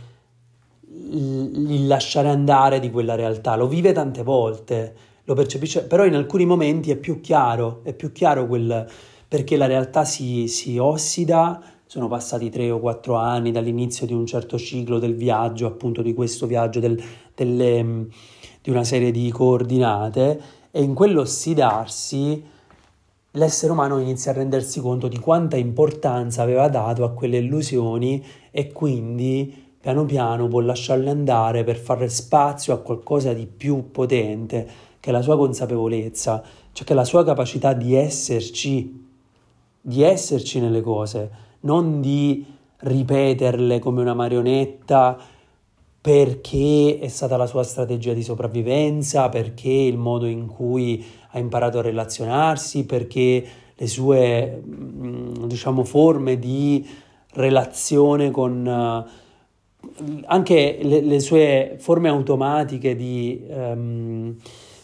il 0.94 1.88
lasciare 1.88 2.30
andare 2.30 2.80
di 2.80 2.90
quella 2.90 3.16
realtà, 3.16 3.56
lo 3.56 3.68
vive 3.68 3.94
tante 3.94 4.24
volte, 4.24 4.96
lo 5.24 5.34
percepisce, 5.34 5.84
però 5.86 6.06
in 6.06 6.16
alcuni 6.16 6.46
momenti 6.46 6.92
è 6.92 6.98
più 6.98 7.22
chiaro, 7.22 7.82
è 7.84 7.94
più 7.94 8.12
chiaro 8.12 8.48
quel, 8.48 8.88
perché 9.28 9.56
la 9.56 9.68
realtà 9.68 10.04
si, 10.04 10.48
si 10.48 10.78
ossida, 10.78 11.62
sono 11.86 12.08
passati 12.08 12.50
tre 12.50 12.72
o 12.72 12.80
quattro 12.80 13.16
anni 13.16 13.52
dall'inizio 13.52 14.06
di 14.06 14.14
un 14.14 14.26
certo 14.26 14.58
ciclo 14.58 15.00
del 15.00 15.16
viaggio, 15.16 15.68
appunto 15.68 16.02
di 16.02 16.14
questo 16.14 16.48
viaggio, 16.48 16.80
del, 16.80 17.02
delle, 17.36 18.08
di 18.62 18.70
una 18.70 18.84
serie 18.84 19.12
di 19.12 19.30
coordinate, 19.32 20.42
e 20.72 20.82
in 20.82 20.94
quell'ossidarsi 20.94 22.51
l'essere 23.32 23.72
umano 23.72 24.00
inizia 24.00 24.32
a 24.32 24.36
rendersi 24.36 24.82
conto 24.82 25.08
di 25.08 25.18
quanta 25.20 25.56
importanza 25.56 26.42
aveva 26.42 26.68
dato 26.68 27.04
a 27.04 27.12
quelle 27.12 27.38
illusioni 27.38 28.24
e 28.52 28.72
quindi 28.72 29.70
piano 29.80 30.06
piano 30.06 30.48
può 30.48 30.60
lasciarle 30.60 31.10
andare 31.10 31.64
per 31.64 31.78
fare 31.78 32.10
spazio 32.10 32.74
a 32.74 32.80
qualcosa 32.80 33.34
di 33.34 33.48
più 33.48 33.90
potente, 33.92 34.68
che 35.00 35.12
la 35.12 35.22
sua 35.22 35.38
consapevolezza, 35.38 36.44
cioè 36.72 36.86
che 36.86 36.94
la 36.94 37.04
sua 37.04 37.24
capacità 37.24 37.74
di 37.74 37.96
esserci, 37.96 39.08
di 39.82 40.04
esserci 40.04 40.60
nelle 40.60 40.82
cose, 40.82 41.32
non 41.62 42.00
di 42.02 42.46
ripeterle 42.78 43.80
come 43.80 44.02
una 44.02 44.14
marionetta 44.14 45.18
perché 46.02 46.98
è 47.00 47.08
stata 47.08 47.38
la 47.38 47.46
sua 47.46 47.64
strategia 47.64 48.14
di 48.14 48.24
sopravvivenza, 48.24 49.30
perché 49.30 49.70
il 49.70 49.98
modo 49.98 50.26
in 50.26 50.48
cui 50.48 51.04
ha 51.32 51.40
imparato 51.40 51.80
a 51.80 51.82
relazionarsi, 51.82 52.86
perché 52.86 53.46
le 53.76 53.88
sue 53.88 54.62
mm, 54.66 55.46
diciamo 55.46 55.84
forme 55.84 56.38
di 56.38 56.88
relazione 57.34 58.32
con 58.32 58.66
uh, 58.66 59.20
anche 60.26 60.80
le, 60.82 61.02
le, 61.02 61.20
sue 61.20 61.76
forme 61.80 62.10
automatiche 62.10 62.96
di 62.96 63.44
um, 63.48 64.36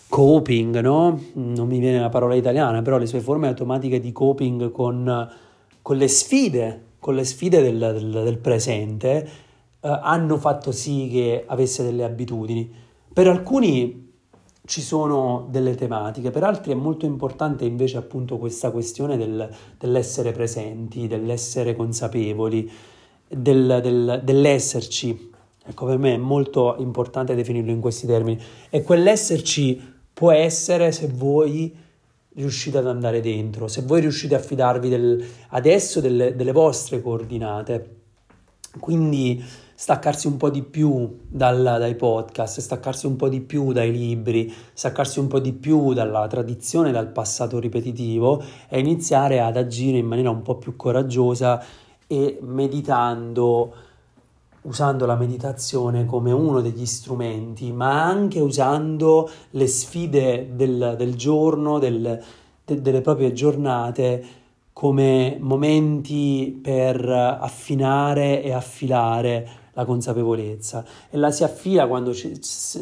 coping, 0.07 0.79
no? 0.79 1.21
Non 1.33 1.67
mi 1.67 1.79
viene 1.79 1.99
la 1.99 2.10
parola 2.10 2.36
italiana, 2.36 2.81
però 2.81 2.97
le 2.97 3.05
sue 3.05 3.19
forme 3.19 3.47
automatiche 3.47 3.99
di 3.99 4.12
coping 4.12 4.71
con, 4.71 5.29
con 5.81 5.97
le 5.97 6.07
sfide, 6.07 6.83
con 6.99 7.15
le 7.15 7.23
sfide 7.23 7.62
del, 7.62 7.77
del, 7.77 8.23
del 8.23 8.38
presente 8.38 9.29
eh, 9.79 9.99
hanno 10.01 10.38
fatto 10.38 10.71
sì 10.71 11.10
che 11.12 11.43
avesse 11.45 11.83
delle 11.83 12.03
abitudini. 12.03 12.69
Per 13.13 13.27
alcuni 13.27 14.07
ci 14.67 14.82
sono 14.82 15.47
delle 15.49 15.75
tematiche, 15.75 16.30
per 16.30 16.43
altri 16.43 16.73
è 16.73 16.75
molto 16.75 17.06
importante 17.06 17.63
invece 17.63 17.95
appunto 17.95 18.38
questa 18.38 18.69
questione 18.69 19.15
del, 19.15 19.49
dell'essere 19.77 20.34
presenti, 20.34 21.08
dell'essere 21.08 21.73
consapevoli, 21.73 22.69
del, 23.30 23.80
del, 23.82 24.21
dell'esserci. 24.25 25.32
Ecco, 25.65 25.86
per 25.86 25.97
me 25.97 26.15
è 26.15 26.17
molto 26.17 26.75
importante 26.80 27.34
definirlo 27.34 27.71
in 27.71 27.80
questi 27.80 28.06
termini. 28.08 28.41
E 28.69 28.84
quell'esserci 28.84 29.82
può 30.12 30.32
essere 30.32 30.91
se 30.91 31.08
voi 31.13 31.73
riuscite 32.34 32.77
ad 32.77 32.88
andare 32.88 33.21
dentro, 33.21 33.69
se 33.69 33.84
voi 33.84 34.01
riuscite 34.01 34.36
a 34.36 34.39
fidarvi 34.39 34.89
del, 34.89 35.25
adesso 35.49 36.01
delle, 36.01 36.36
delle 36.36 36.51
vostre 36.51 37.01
coordinate. 37.01 37.95
Quindi 38.80 39.44
staccarsi 39.80 40.26
un 40.26 40.38
po' 40.38 40.50
di 40.50 40.63
più 40.63 41.20
dal, 41.28 41.62
dai 41.62 41.94
podcast, 41.94 42.62
staccarsi 42.62 43.06
un 43.06 43.16
po' 43.16 43.30
di 43.30 43.42
più 43.42 43.74
dai 43.74 43.92
libri, 43.92 44.52
staccarsi 44.74 45.20
un 45.20 45.28
po' 45.28 45.40
di 45.40 45.54
più 45.54 45.94
dalla 45.94 46.26
tradizione, 46.26 46.92
dal 46.92 47.10
passato 47.10 47.60
ripetitivo 47.60 48.42
e 48.70 48.80
iniziare 48.80 49.40
ad 49.40 49.56
agire 49.56 50.00
in 50.00 50.08
maniera 50.08 50.32
un 50.32 50.42
po' 50.42 50.56
più 50.56 50.76
coraggiosa 50.76 51.63
e 52.08 52.40
meditando, 52.42 53.74
usando 54.63 55.06
la 55.06 55.16
meditazione 55.16 56.06
come 56.06 56.32
uno 56.32 56.60
degli 56.62 56.86
strumenti, 56.88 57.72
ma 57.72 58.04
anche 58.04 58.40
usando 58.40 59.30
le 59.52 59.68
sfide 59.68 60.56
del, 60.56 60.96
del 60.98 61.13
giorno, 61.13 61.78
del, 61.78 62.20
de, 62.66 62.82
delle 62.82 63.02
proprie 63.02 63.32
giornate 63.32 64.26
come 64.78 65.38
momenti 65.40 66.60
per 66.62 67.10
affinare 67.10 68.44
e 68.44 68.54
affilare 68.54 69.50
la 69.74 69.84
consapevolezza 69.86 70.86
e 71.10 71.18
la 71.18 71.32
si 71.32 71.44
affila 71.44 71.88
quando 71.88 72.13
ci, 72.13 72.40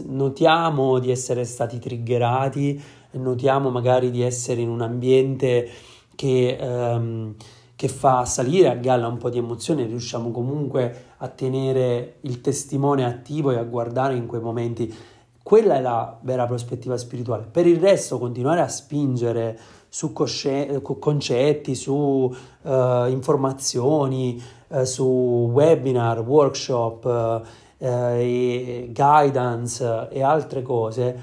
notiamo 0.07 0.99
di 0.99 1.09
essere 1.09 1.45
stati 1.45 1.79
triggerati, 1.79 2.83
notiamo 3.11 3.69
magari 3.69 4.11
di 4.11 4.21
essere 4.21 4.59
in 4.59 4.67
un 4.67 4.81
ambiente 4.81 5.69
che, 6.15 6.57
ehm, 6.59 7.35
che 7.77 7.87
fa 7.87 8.25
salire 8.25 8.67
a 8.67 8.75
galla 8.75 9.07
un 9.07 9.17
po' 9.17 9.29
di 9.29 9.37
emozione, 9.37 9.85
riusciamo 9.85 10.31
comunque 10.31 11.13
a 11.19 11.29
tenere 11.29 12.15
il 12.23 12.41
testimone 12.41 13.05
attivo 13.05 13.51
e 13.51 13.57
a 13.57 13.63
guardare 13.63 14.17
in 14.17 14.25
quei 14.25 14.41
momenti. 14.41 14.93
Quella 15.41 15.77
è 15.77 15.81
la 15.81 16.17
vera 16.23 16.45
prospettiva 16.45 16.97
spirituale. 16.97 17.47
Per 17.49 17.65
il 17.65 17.79
resto, 17.79 18.19
continuare 18.19 18.59
a 18.59 18.67
spingere 18.67 19.57
su 19.95 20.11
cosce- 20.11 20.81
concetti, 20.81 21.73
su 21.73 21.93
uh, 21.93 23.05
informazioni, 23.07 24.43
eh, 24.67 24.85
su 24.85 25.05
webinar, 25.53 26.19
workshop, 26.19 27.45
eh, 27.77 28.91
guidance 28.93 30.09
e 30.11 30.21
altre 30.21 30.61
cose, 30.63 31.17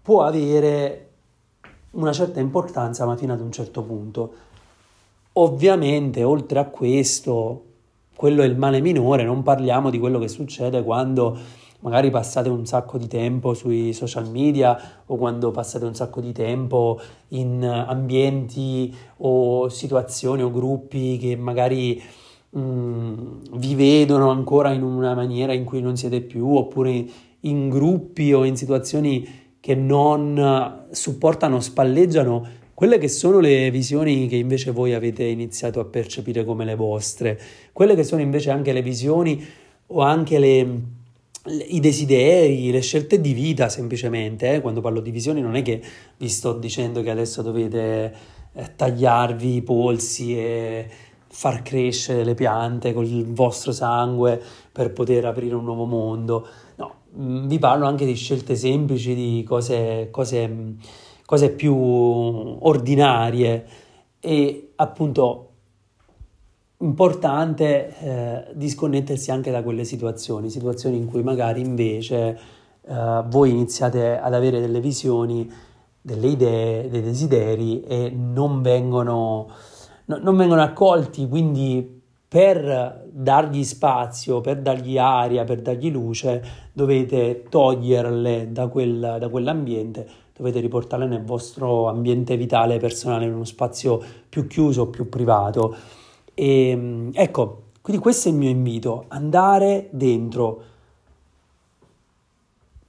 può 0.00 0.22
avere 0.22 1.08
una 1.92 2.12
certa 2.12 2.38
importanza, 2.38 3.04
ma 3.06 3.16
fino 3.16 3.32
ad 3.32 3.40
un 3.40 3.50
certo 3.50 3.82
punto. 3.82 4.32
Ovviamente, 5.32 6.22
oltre 6.22 6.60
a 6.60 6.66
questo, 6.66 7.64
quello 8.14 8.42
è 8.42 8.46
il 8.46 8.56
male 8.56 8.80
minore, 8.80 9.24
non 9.24 9.42
parliamo 9.42 9.90
di 9.90 9.98
quello 9.98 10.20
che 10.20 10.28
succede 10.28 10.84
quando 10.84 11.36
magari 11.86 12.10
passate 12.10 12.48
un 12.48 12.66
sacco 12.66 12.98
di 12.98 13.06
tempo 13.06 13.54
sui 13.54 13.92
social 13.92 14.28
media 14.28 14.76
o 15.06 15.14
quando 15.14 15.52
passate 15.52 15.84
un 15.84 15.94
sacco 15.94 16.20
di 16.20 16.32
tempo 16.32 17.00
in 17.28 17.62
ambienti 17.62 18.92
o 19.18 19.68
situazioni 19.68 20.42
o 20.42 20.50
gruppi 20.50 21.16
che 21.16 21.36
magari 21.36 22.02
mh, 22.50 22.58
mm, 22.58 23.14
vi 23.52 23.76
vedono 23.76 24.30
ancora 24.30 24.72
in 24.72 24.82
una 24.82 25.14
maniera 25.14 25.52
in 25.52 25.62
cui 25.62 25.80
non 25.80 25.96
siete 25.96 26.22
più, 26.22 26.56
oppure 26.56 27.04
in 27.40 27.68
gruppi 27.68 28.32
o 28.32 28.42
in 28.42 28.56
situazioni 28.56 29.54
che 29.60 29.76
non 29.76 30.86
supportano, 30.90 31.60
spalleggiano 31.60 32.48
quelle 32.74 32.98
che 32.98 33.08
sono 33.08 33.38
le 33.38 33.70
visioni 33.70 34.26
che 34.26 34.36
invece 34.36 34.72
voi 34.72 34.92
avete 34.92 35.22
iniziato 35.22 35.78
a 35.78 35.84
percepire 35.84 36.44
come 36.44 36.64
le 36.64 36.74
vostre, 36.74 37.40
quelle 37.72 37.94
che 37.94 38.02
sono 38.02 38.22
invece 38.22 38.50
anche 38.50 38.72
le 38.72 38.82
visioni 38.82 39.42
o 39.86 40.00
anche 40.00 40.38
le, 40.38 40.64
le, 40.64 40.82
i 41.68 41.80
desideri, 41.80 42.70
le 42.70 42.80
scelte 42.80 43.20
di 43.20 43.32
vita 43.32 43.68
semplicemente. 43.68 44.54
Eh? 44.54 44.60
Quando 44.60 44.80
parlo 44.80 45.00
di 45.00 45.10
visioni 45.10 45.40
non 45.40 45.56
è 45.56 45.62
che 45.62 45.82
vi 46.16 46.28
sto 46.28 46.52
dicendo 46.52 47.02
che 47.02 47.10
adesso 47.10 47.42
dovete 47.42 48.14
eh, 48.52 48.74
tagliarvi 48.74 49.56
i 49.56 49.62
polsi 49.62 50.36
e 50.36 50.88
far 51.28 51.62
crescere 51.62 52.24
le 52.24 52.34
piante 52.34 52.92
con 52.92 53.04
il 53.04 53.26
vostro 53.26 53.72
sangue 53.72 54.40
per 54.72 54.92
poter 54.92 55.26
aprire 55.26 55.54
un 55.54 55.64
nuovo 55.64 55.84
mondo. 55.84 56.46
No, 56.76 56.94
mm, 57.18 57.46
vi 57.46 57.58
parlo 57.58 57.86
anche 57.86 58.06
di 58.06 58.14
scelte 58.14 58.56
semplici, 58.56 59.14
di 59.14 59.44
cose, 59.46 60.08
cose, 60.10 60.76
cose 61.24 61.50
più 61.50 61.76
ordinarie 61.76 63.66
e 64.20 64.72
appunto 64.76 65.45
importante 66.78 67.96
eh, 67.98 68.44
disconnettersi 68.54 69.30
anche 69.30 69.50
da 69.50 69.62
quelle 69.62 69.84
situazioni, 69.84 70.50
situazioni 70.50 70.96
in 70.96 71.06
cui 71.06 71.22
magari 71.22 71.60
invece 71.60 72.38
eh, 72.82 73.22
voi 73.26 73.50
iniziate 73.50 74.18
ad 74.18 74.34
avere 74.34 74.60
delle 74.60 74.80
visioni, 74.80 75.50
delle 76.00 76.26
idee, 76.28 76.88
dei 76.88 77.02
desideri 77.02 77.82
e 77.82 78.10
non 78.10 78.62
vengono 78.62 79.48
no, 80.06 80.18
non 80.18 80.36
vengono 80.36 80.62
accolti, 80.62 81.28
quindi 81.28 81.94
per 82.28 83.04
dargli 83.10 83.64
spazio, 83.64 84.40
per 84.40 84.60
dargli 84.60 84.98
aria, 84.98 85.44
per 85.44 85.62
dargli 85.62 85.90
luce, 85.90 86.42
dovete 86.72 87.44
toglierle 87.48 88.50
da, 88.50 88.66
quel, 88.66 89.16
da 89.18 89.28
quell'ambiente, 89.28 90.06
dovete 90.36 90.60
riportarle 90.60 91.06
nel 91.06 91.24
vostro 91.24 91.88
ambiente 91.88 92.36
vitale 92.36 92.78
personale, 92.78 93.26
in 93.26 93.34
uno 93.34 93.44
spazio 93.44 94.02
più 94.28 94.46
chiuso, 94.46 94.88
più 94.88 95.08
privato. 95.08 95.74
E 96.38 97.08
ecco, 97.14 97.62
quindi 97.80 98.02
questo 98.02 98.28
è 98.28 98.32
il 98.32 98.36
mio 98.36 98.50
invito, 98.50 99.06
andare 99.08 99.88
dentro, 99.90 100.62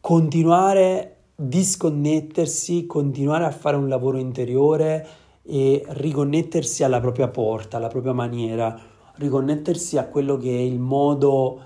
continuare 0.01 1.01
a 1.01 1.09
disconnettersi, 1.33 2.85
continuare 2.85 3.45
a 3.45 3.51
fare 3.51 3.77
un 3.77 3.87
lavoro 3.87 4.17
interiore 4.17 5.07
e 5.43 5.81
riconnettersi 5.87 6.83
alla 6.83 6.99
propria 6.99 7.29
porta, 7.29 7.77
alla 7.77 7.87
propria 7.87 8.11
maniera, 8.11 8.77
riconnettersi 9.15 9.97
a 9.97 10.07
quello 10.07 10.35
che 10.35 10.49
è 10.49 10.59
il 10.59 10.79
modo 10.79 11.61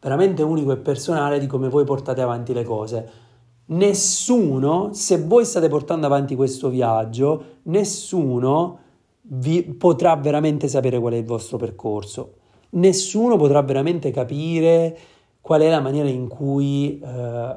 veramente 0.00 0.44
unico 0.44 0.70
e 0.70 0.76
personale 0.76 1.40
di 1.40 1.48
come 1.48 1.68
voi 1.68 1.82
portate 1.82 2.20
avanti 2.20 2.52
le 2.52 2.62
cose. 2.62 3.10
Nessuno, 3.66 4.90
se 4.92 5.20
voi 5.24 5.44
state 5.44 5.68
portando 5.68 6.06
avanti 6.06 6.36
questo 6.36 6.68
viaggio, 6.68 7.44
nessuno 7.64 8.78
vi 9.32 9.62
potrà 9.62 10.16
veramente 10.16 10.68
sapere 10.68 10.98
qual 10.98 11.14
è 11.14 11.16
il 11.16 11.24
vostro 11.24 11.56
percorso. 11.56 12.34
Nessuno 12.70 13.36
potrà 13.36 13.62
veramente 13.62 14.10
capire 14.10 14.96
qual 15.40 15.62
è 15.62 15.70
la 15.70 15.80
maniera 15.80 16.08
in 16.08 16.28
cui 16.28 17.00
eh, 17.02 17.54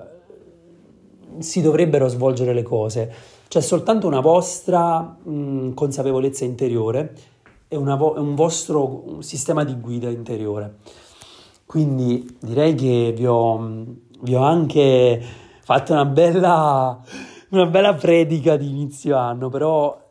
si 1.39 1.61
dovrebbero 1.61 2.07
svolgere 2.07 2.53
le 2.53 2.63
cose 2.63 3.13
c'è 3.53 3.61
soltanto 3.61 4.07
una 4.07 4.19
vostra 4.19 4.99
mh, 5.01 5.75
consapevolezza 5.75 6.43
interiore 6.43 7.13
e 7.67 7.77
vo- 7.77 8.15
un 8.17 8.33
vostro 8.33 9.17
sistema 9.19 9.63
di 9.63 9.75
guida 9.79 10.09
interiore. 10.09 10.77
Quindi 11.67 12.35
direi 12.41 12.73
che 12.73 13.13
vi 13.15 13.27
ho, 13.27 13.85
vi 14.21 14.33
ho 14.33 14.41
anche 14.41 15.21
fatto 15.61 15.93
una 15.93 16.05
bella, 16.05 16.99
una 17.49 17.65
bella 17.67 17.93
predica 17.93 18.57
di 18.57 18.69
inizio 18.69 19.17
anno, 19.17 19.49
però 19.49 20.02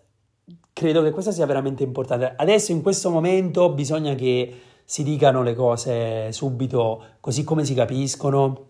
credo 0.72 1.02
che 1.02 1.10
questa 1.10 1.32
sia 1.32 1.46
veramente 1.46 1.82
importante. 1.82 2.34
Adesso 2.36 2.72
in 2.72 2.82
questo 2.82 3.10
momento 3.10 3.70
bisogna 3.72 4.14
che 4.14 4.60
si 4.84 5.02
dicano 5.02 5.42
le 5.42 5.54
cose 5.54 6.32
subito 6.32 7.02
così 7.20 7.44
come 7.44 7.64
si 7.64 7.74
capiscono 7.74 8.66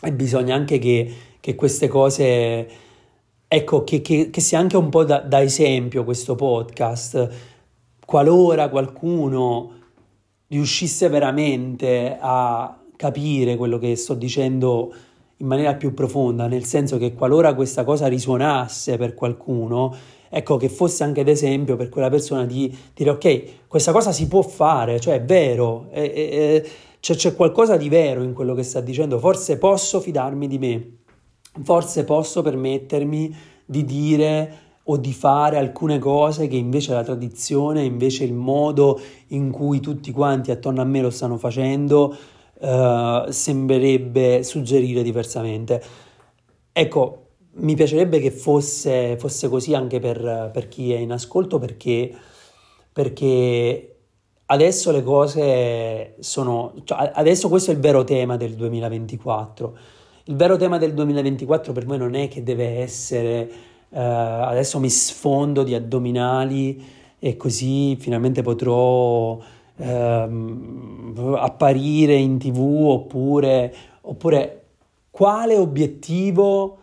e 0.00 0.12
bisogna 0.12 0.54
anche 0.54 0.78
che, 0.78 1.14
che 1.40 1.54
queste 1.54 1.88
cose 1.88 2.86
Ecco, 3.50 3.82
che, 3.82 4.02
che, 4.02 4.28
che, 4.28 4.40
sia 4.42 4.58
anche 4.58 4.76
un 4.76 4.90
po' 4.90 5.04
da, 5.04 5.20
da 5.20 5.40
esempio 5.40 6.04
questo 6.04 6.34
podcast, 6.34 7.30
qualora 8.04 8.68
qualcuno 8.68 9.70
riuscisse 10.48 11.08
veramente 11.08 12.18
a 12.20 12.78
capire 12.94 13.56
quello 13.56 13.78
che 13.78 13.96
sto 13.96 14.12
dicendo 14.12 14.92
in 15.38 15.46
maniera 15.46 15.76
più 15.76 15.94
profonda, 15.94 16.46
nel 16.46 16.64
senso 16.64 16.98
che 16.98 17.14
qualora 17.14 17.54
questa 17.54 17.84
cosa 17.84 18.06
risuonasse 18.06 18.98
per 18.98 19.14
qualcuno, 19.14 19.96
ecco 20.28 20.56
che 20.56 20.68
fosse 20.68 21.04
anche 21.04 21.24
d'esempio 21.24 21.76
per 21.76 21.88
quella 21.88 22.10
persona 22.10 22.44
di 22.44 22.76
dire 22.94 23.10
ok, 23.10 23.66
questa 23.66 23.92
cosa 23.92 24.12
si 24.12 24.26
può 24.28 24.42
fare, 24.42 25.00
cioè 25.00 25.14
è 25.14 25.22
vero, 25.22 25.88
è, 25.90 26.12
è, 26.12 26.64
c'è, 27.00 27.14
c'è 27.14 27.34
qualcosa 27.34 27.76
di 27.76 27.88
vero 27.88 28.22
in 28.22 28.32
quello 28.32 28.54
che 28.54 28.62
sta 28.62 28.80
dicendo, 28.80 29.18
forse 29.18 29.58
posso 29.58 30.00
fidarmi 30.00 30.46
di 30.46 30.58
me 30.58 30.92
forse 31.62 32.04
posso 32.04 32.42
permettermi 32.42 33.34
di 33.64 33.84
dire 33.84 34.66
o 34.84 34.96
di 34.96 35.12
fare 35.12 35.58
alcune 35.58 35.98
cose 35.98 36.48
che 36.48 36.56
invece 36.56 36.94
la 36.94 37.02
tradizione, 37.02 37.84
invece 37.84 38.24
il 38.24 38.32
modo 38.32 38.98
in 39.28 39.50
cui 39.50 39.80
tutti 39.80 40.10
quanti 40.12 40.50
attorno 40.50 40.80
a 40.80 40.84
me 40.84 41.02
lo 41.02 41.10
stanno 41.10 41.36
facendo, 41.36 42.16
eh, 42.58 43.26
sembrerebbe 43.28 44.42
suggerire 44.42 45.02
diversamente. 45.02 45.82
Ecco, 46.72 47.27
mi 47.58 47.74
piacerebbe 47.74 48.20
che 48.20 48.30
fosse, 48.30 49.16
fosse 49.18 49.48
così 49.48 49.74
anche 49.74 50.00
per, 50.00 50.50
per, 50.52 50.68
chi 50.68 50.92
è 50.92 50.98
in 50.98 51.12
ascolto 51.12 51.58
perché, 51.58 52.12
perché 52.92 53.96
adesso 54.46 54.90
le 54.90 55.02
cose 55.02 56.14
sono... 56.20 56.74
Cioè, 56.84 57.12
adesso 57.14 57.48
questo 57.48 57.70
è 57.70 57.74
il 57.74 57.80
vero 57.80 58.04
tema 58.04 58.36
del 58.36 58.54
2024 58.54 59.78
il 60.28 60.36
vero 60.36 60.56
tema 60.56 60.76
del 60.76 60.92
2024 60.92 61.72
per 61.72 61.86
me 61.86 61.96
non 61.96 62.14
è 62.14 62.28
che 62.28 62.42
deve 62.42 62.80
essere 62.80 63.50
uh, 63.88 63.96
adesso 63.96 64.78
mi 64.78 64.90
sfondo 64.90 65.62
di 65.62 65.74
addominali 65.74 66.84
e 67.18 67.36
così 67.38 67.96
finalmente 67.96 68.42
potrò 68.42 69.32
uh, 69.32 69.42
apparire 71.34 72.14
in 72.14 72.38
tv 72.38 72.58
oppure, 72.60 73.74
oppure 74.02 74.64
quale 75.10 75.56
obiettivo 75.56 76.76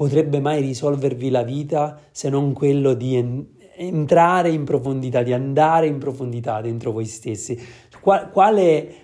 potrebbe 0.00 0.40
mai 0.40 0.62
risolvervi 0.62 1.28
la 1.28 1.42
vita 1.42 2.00
se 2.10 2.30
non 2.30 2.54
quello 2.54 2.94
di 2.94 3.16
en- 3.16 3.46
entrare 3.76 4.48
in 4.48 4.64
profondità, 4.64 5.22
di 5.22 5.34
andare 5.34 5.88
in 5.88 5.98
profondità 5.98 6.62
dentro 6.62 6.90
voi 6.90 7.04
stessi? 7.04 7.60
Qual- 8.00 8.30
quale 8.30 8.94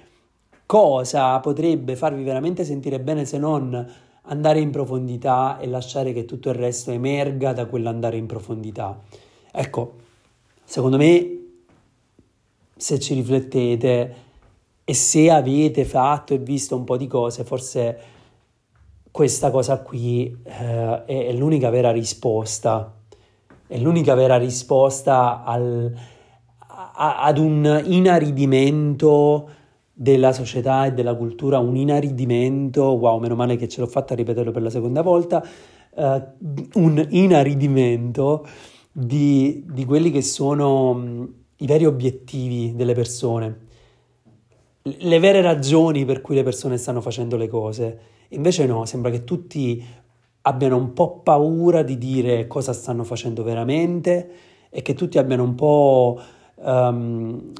cosa 0.64 1.38
potrebbe 1.40 1.96
farvi 1.96 2.22
veramente 2.22 2.64
sentire 2.64 2.98
bene 2.98 3.26
se 3.26 3.36
non 3.36 3.86
andare 4.22 4.58
in 4.60 4.70
profondità 4.70 5.58
e 5.58 5.66
lasciare 5.66 6.14
che 6.14 6.24
tutto 6.24 6.48
il 6.48 6.54
resto 6.54 6.90
emerga 6.90 7.52
da 7.52 7.66
quell'andare 7.66 8.16
in 8.16 8.24
profondità. 8.24 8.98
Ecco, 9.52 9.96
secondo 10.64 10.96
me, 10.96 11.40
se 12.74 12.98
ci 12.98 13.12
riflettete 13.12 14.14
e 14.82 14.94
se 14.94 15.30
avete 15.30 15.84
fatto 15.84 16.32
e 16.32 16.38
visto 16.38 16.74
un 16.74 16.84
po' 16.84 16.96
di 16.96 17.06
cose, 17.06 17.44
forse 17.44 18.14
questa 19.16 19.50
cosa 19.50 19.80
qui 19.80 20.30
eh, 20.44 21.04
è, 21.06 21.32
l'unica 21.32 21.70
vera 21.70 21.90
risposta, 21.90 22.94
è 23.66 23.78
l'unica 23.78 24.14
vera 24.14 24.36
risposta 24.36 25.42
al, 25.42 25.90
a, 26.58 27.22
ad 27.22 27.38
un 27.38 27.82
inaridimento 27.86 29.48
della 29.90 30.34
società 30.34 30.84
e 30.84 30.92
della 30.92 31.14
cultura 31.14 31.60
un 31.60 31.76
inaridimento, 31.76 32.82
wow, 32.82 33.18
meno 33.18 33.34
male 33.36 33.56
che 33.56 33.68
ce 33.68 33.80
l'ho 33.80 33.86
fatta 33.86 34.14
ripeterlo 34.14 34.50
per 34.50 34.60
la 34.60 34.68
seconda 34.68 35.00
volta, 35.00 35.42
uh, 35.94 36.22
un 36.74 37.06
inaridimento 37.08 38.46
di, 38.92 39.64
di, 39.66 39.86
quelli 39.86 40.10
che 40.10 40.20
sono 40.20 41.26
i 41.56 41.66
veri 41.66 41.86
obiettivi 41.86 42.74
delle 42.76 42.92
persone, 42.92 43.60
le 44.82 45.18
vere 45.18 45.40
ragioni 45.40 46.04
per 46.04 46.20
cui 46.20 46.34
le 46.34 46.42
persone 46.42 46.76
stanno 46.76 47.00
facendo 47.00 47.38
le 47.38 47.48
cose. 47.48 48.14
Invece 48.30 48.66
no, 48.66 48.84
sembra 48.84 49.10
che 49.10 49.24
tutti 49.24 49.84
abbiano 50.42 50.76
un 50.76 50.92
po' 50.92 51.20
paura 51.20 51.82
di 51.82 51.98
dire 51.98 52.46
cosa 52.46 52.72
stanno 52.72 53.04
facendo 53.04 53.42
veramente 53.42 54.30
e 54.70 54.82
che 54.82 54.94
tutti 54.94 55.18
abbiano 55.18 55.42
un 55.42 55.54
po' 55.54 56.20
um, 56.56 57.52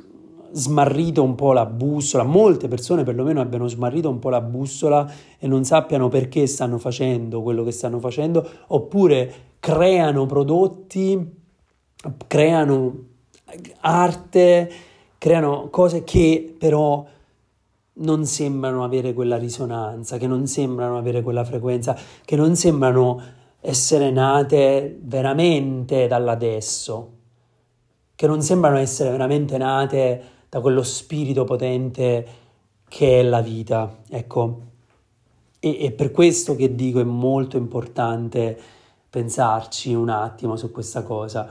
smarrito 0.53 1.23
un 1.23 1.35
po' 1.35 1.53
la 1.53 1.67
bussola, 1.67 2.23
molte 2.23 2.69
persone 2.69 3.03
perlomeno 3.03 3.41
abbiano 3.41 3.67
smarrito 3.69 4.09
un 4.09 4.19
po' 4.19 4.31
la 4.31 4.41
bussola 4.41 5.11
e 5.39 5.47
non 5.47 5.65
sappiano 5.65 6.09
perché 6.09 6.47
stanno 6.47 6.79
facendo 6.79 7.43
quello 7.43 7.65
che 7.65 7.73
stanno 7.73 7.99
facendo, 7.99 8.49
oppure 8.69 9.33
creano 9.59 10.27
prodotti, 10.27 11.35
creano 12.27 12.95
arte, 13.81 14.71
creano 15.19 15.69
cose 15.71 16.05
che 16.05 16.55
però 16.57 17.05
non 17.99 18.27
sembrano 18.27 18.85
avere 18.85 19.13
quella 19.13 19.37
risonanza, 19.37 20.19
che 20.19 20.27
non 20.27 20.47
sembrano 20.47 20.99
avere 20.99 21.23
quella 21.23 21.45
frequenza, 21.45 21.97
che 22.25 22.37
non 22.37 22.57
sembrano 22.57 23.23
essere 23.61 24.11
nate 24.11 24.99
veramente 25.03 26.07
dall'adesso, 26.07 27.13
che 28.15 28.27
non 28.27 28.43
sembrano 28.43 28.79
essere 28.79 29.11
veramente 29.11 29.57
nate 29.59 30.23
da 30.49 30.61
quello 30.61 30.83
spirito 30.83 31.45
potente 31.45 32.27
che 32.89 33.21
è 33.21 33.23
la 33.23 33.41
vita. 33.41 33.99
Ecco, 34.09 34.61
e, 35.59 35.85
e 35.85 35.93
per 35.93 36.11
questo 36.11 36.55
che 36.55 36.75
dico 36.75 37.01
è 37.01 37.05
molto 37.05 37.57
importante 37.57 38.59
pensarci 39.09 39.95
un 39.95 40.11
attimo 40.11 40.57
su 40.57 40.71
questa 40.71 41.03
cosa. 41.03 41.51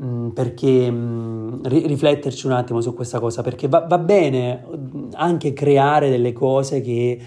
Mm, 0.00 0.30
perché 0.30 0.90
mm, 0.90 1.64
rifletterci 1.64 2.46
un 2.46 2.52
attimo 2.52 2.80
su 2.80 2.94
questa 2.94 3.20
cosa, 3.20 3.42
perché 3.42 3.68
va, 3.68 3.80
va, 3.80 3.98
bene 3.98 4.64
mm, 4.66 5.10
anche 5.14 5.52
creare 5.52 6.08
delle 6.08 6.32
cose 6.32 6.80
che 6.80 7.20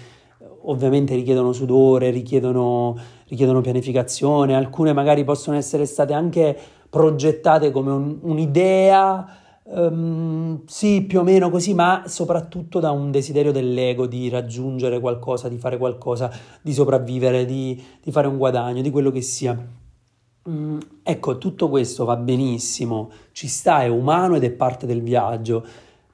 ovviamente 0.62 1.14
richiedono 1.14 1.52
sudore, 1.52 2.10
richiedono, 2.10 2.96
richiedono 3.28 3.60
pianificazione, 3.60 4.56
alcune 4.56 4.92
magari 4.92 5.22
possono 5.22 5.56
essere 5.56 5.86
state 5.86 6.12
anche 6.12 6.58
progettate 6.90 7.70
come 7.70 7.92
un, 7.92 8.18
un'idea, 8.22 9.26
um, 9.62 10.62
sì, 10.66 11.02
più 11.02 11.20
o 11.20 11.22
meno 11.22 11.50
così, 11.50 11.72
ma 11.72 12.02
soprattutto 12.06 12.80
da 12.80 12.90
un 12.90 13.12
desiderio 13.12 13.52
dell'ego 13.52 14.06
di 14.08 14.28
raggiungere 14.28 14.98
qualcosa, 14.98 15.48
di 15.48 15.58
fare 15.58 15.78
qualcosa, 15.78 16.30
di 16.62 16.72
sopravvivere, 16.72 17.44
di, 17.44 17.80
di 18.02 18.10
fare 18.10 18.26
un 18.26 18.38
guadagno, 18.38 18.82
di 18.82 18.90
quello 18.90 19.12
che 19.12 19.22
sia. 19.22 19.84
Mm, 20.48 20.78
ecco, 21.02 21.38
tutto 21.38 21.68
questo 21.68 22.04
va 22.04 22.16
benissimo, 22.16 23.10
ci 23.32 23.48
sta, 23.48 23.82
è 23.82 23.88
umano 23.88 24.36
ed 24.36 24.44
è 24.44 24.50
parte 24.52 24.86
del 24.86 25.02
viaggio, 25.02 25.64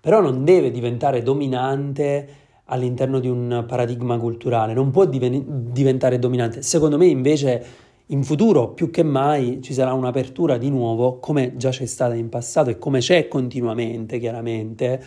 però 0.00 0.22
non 0.22 0.42
deve 0.44 0.70
diventare 0.70 1.22
dominante 1.22 2.28
all'interno 2.66 3.18
di 3.18 3.28
un 3.28 3.64
paradigma 3.66 4.18
culturale, 4.18 4.72
non 4.72 4.90
può 4.90 5.04
diven- 5.04 5.70
diventare 5.72 6.18
dominante. 6.18 6.62
Secondo 6.62 6.96
me 6.96 7.06
invece 7.06 7.64
in 8.06 8.22
futuro 8.24 8.70
più 8.70 8.90
che 8.90 9.02
mai 9.02 9.60
ci 9.62 9.74
sarà 9.74 9.92
un'apertura 9.92 10.56
di 10.56 10.70
nuovo, 10.70 11.18
come 11.18 11.56
già 11.56 11.68
c'è 11.68 11.86
stata 11.86 12.14
in 12.14 12.30
passato 12.30 12.70
e 12.70 12.78
come 12.78 13.00
c'è 13.00 13.28
continuamente 13.28 14.18
chiaramente, 14.18 15.02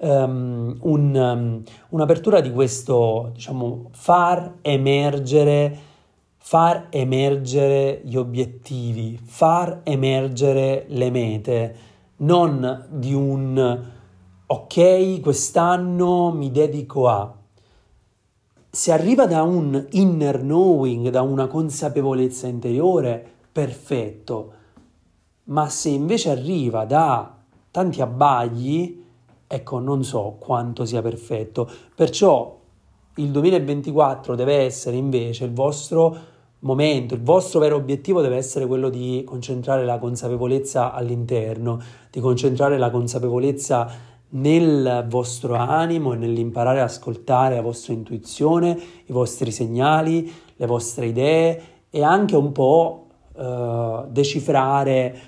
um, 0.00 0.76
un, 0.82 1.14
um, 1.14 1.62
un'apertura 1.90 2.40
di 2.40 2.52
questo, 2.52 3.30
diciamo, 3.34 3.88
far 3.92 4.58
emergere 4.62 5.90
far 6.44 6.88
emergere 6.90 8.02
gli 8.04 8.16
obiettivi, 8.16 9.18
far 9.22 9.80
emergere 9.84 10.84
le 10.88 11.10
mete, 11.10 11.76
non 12.16 12.86
di 12.90 13.14
un 13.14 13.80
ok, 14.44 15.20
quest'anno 15.20 16.32
mi 16.32 16.50
dedico 16.50 17.08
a. 17.08 17.32
Se 18.68 18.92
arriva 18.92 19.26
da 19.26 19.42
un 19.42 19.86
inner 19.92 20.40
knowing, 20.40 21.08
da 21.10 21.22
una 21.22 21.46
consapevolezza 21.46 22.48
interiore, 22.48 23.24
perfetto. 23.50 24.52
Ma 25.44 25.68
se 25.68 25.90
invece 25.90 26.30
arriva 26.30 26.84
da 26.84 27.38
tanti 27.70 28.02
abbagli, 28.02 29.04
ecco, 29.46 29.78
non 29.78 30.02
so 30.02 30.36
quanto 30.38 30.84
sia 30.84 31.00
perfetto. 31.00 31.70
Perciò 31.94 32.58
il 33.16 33.30
2024 33.30 34.34
deve 34.34 34.56
essere 34.56 34.96
invece 34.96 35.44
il 35.44 35.52
vostro 35.52 36.30
momento, 36.62 37.14
il 37.14 37.22
vostro 37.22 37.60
vero 37.60 37.76
obiettivo 37.76 38.20
deve 38.20 38.36
essere 38.36 38.66
quello 38.66 38.88
di 38.88 39.22
concentrare 39.24 39.84
la 39.84 39.98
consapevolezza 39.98 40.92
all'interno, 40.92 41.80
di 42.10 42.20
concentrare 42.20 42.78
la 42.78 42.90
consapevolezza 42.90 44.10
nel 44.34 45.04
vostro 45.08 45.54
animo 45.54 46.12
e 46.12 46.16
nell'imparare 46.16 46.80
ad 46.80 46.88
ascoltare 46.88 47.56
la 47.56 47.62
vostra 47.62 47.92
intuizione, 47.92 48.78
i 49.06 49.12
vostri 49.12 49.50
segnali, 49.50 50.32
le 50.56 50.66
vostre 50.66 51.06
idee 51.06 51.62
e 51.90 52.02
anche 52.02 52.36
un 52.36 52.52
po' 52.52 53.06
eh, 53.36 54.04
decifrare 54.08 55.18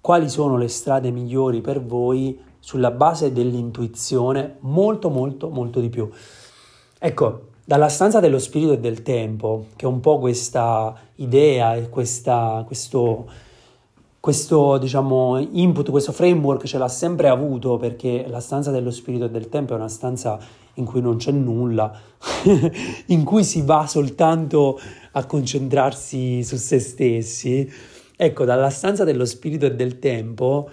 quali 0.00 0.28
sono 0.28 0.56
le 0.56 0.68
strade 0.68 1.10
migliori 1.10 1.60
per 1.60 1.82
voi 1.82 2.38
sulla 2.58 2.90
base 2.90 3.32
dell'intuizione, 3.32 4.56
molto 4.60 5.10
molto 5.10 5.50
molto 5.50 5.80
di 5.80 5.90
più. 5.90 6.08
Ecco, 6.98 7.52
dalla 7.64 7.88
stanza 7.88 8.20
dello 8.20 8.38
spirito 8.38 8.72
e 8.72 8.78
del 8.78 9.02
tempo, 9.02 9.66
che 9.76 9.86
è 9.86 9.88
un 9.88 10.00
po' 10.00 10.18
questa 10.18 10.94
idea 11.16 11.74
e 11.74 11.88
questa, 11.88 12.62
questo, 12.66 13.26
questo 14.20 14.76
diciamo, 14.76 15.38
input, 15.38 15.90
questo 15.90 16.12
framework 16.12 16.64
ce 16.66 16.76
l'ha 16.76 16.88
sempre 16.88 17.28
avuto 17.28 17.78
perché 17.78 18.26
la 18.28 18.40
stanza 18.40 18.70
dello 18.70 18.90
spirito 18.90 19.24
e 19.24 19.30
del 19.30 19.48
tempo 19.48 19.72
è 19.72 19.76
una 19.76 19.88
stanza 19.88 20.38
in 20.74 20.84
cui 20.84 21.00
non 21.00 21.16
c'è 21.16 21.30
nulla, 21.30 21.96
in 23.06 23.24
cui 23.24 23.44
si 23.44 23.62
va 23.62 23.86
soltanto 23.86 24.78
a 25.12 25.24
concentrarsi 25.24 26.44
su 26.44 26.56
se 26.56 26.78
stessi. 26.78 27.72
Ecco, 28.16 28.44
dalla 28.44 28.70
stanza 28.70 29.04
dello 29.04 29.24
spirito 29.24 29.64
e 29.64 29.74
del 29.74 29.98
tempo 29.98 30.68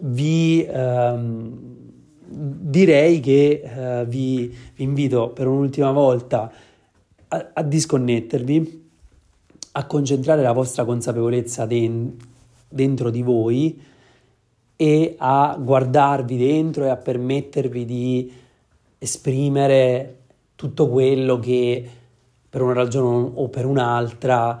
vi... 0.00 0.66
Ehm, 0.68 1.92
direi 2.26 3.20
che 3.20 3.62
uh, 3.64 4.04
vi, 4.06 4.54
vi, 4.74 4.82
invito 4.82 5.30
per 5.30 5.46
un'ultima 5.46 5.92
volta 5.92 6.50
a, 7.28 7.50
a, 7.52 7.62
disconnettervi, 7.62 8.88
a 9.72 9.86
concentrare 9.86 10.42
la 10.42 10.52
vostra 10.52 10.84
consapevolezza 10.84 11.66
den- 11.66 12.16
dentro 12.68 13.10
di 13.10 13.22
voi 13.22 13.80
e 14.76 15.14
a 15.18 15.56
guardarvi 15.60 16.36
dentro 16.36 16.84
e 16.84 16.88
a 16.88 16.96
permettervi 16.96 17.84
di 17.84 18.32
esprimere 18.98 20.18
tutto 20.54 20.88
quello 20.88 21.38
che 21.38 21.88
per 22.48 22.62
una 22.62 22.72
ragione 22.72 23.30
o 23.34 23.48
per 23.48 23.66
un'altra 23.66 24.60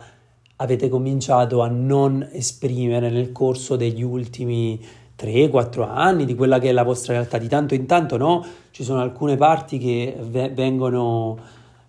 avete 0.56 0.88
cominciato 0.88 1.62
a 1.62 1.68
non 1.68 2.28
esprimere 2.32 3.10
nel 3.10 3.32
corso 3.32 3.76
degli 3.76 4.02
ultimi 4.02 4.80
3-4 5.18 5.88
anni 5.88 6.24
di 6.24 6.34
quella 6.34 6.58
che 6.58 6.68
è 6.68 6.72
la 6.72 6.82
vostra 6.82 7.12
realtà. 7.14 7.38
Di 7.38 7.48
tanto 7.48 7.74
in 7.74 7.86
tanto 7.86 8.16
no, 8.16 8.44
ci 8.70 8.82
sono 8.82 9.00
alcune 9.00 9.36
parti 9.36 9.78
che 9.78 10.16
v- 10.20 10.52
vengono, 10.52 11.38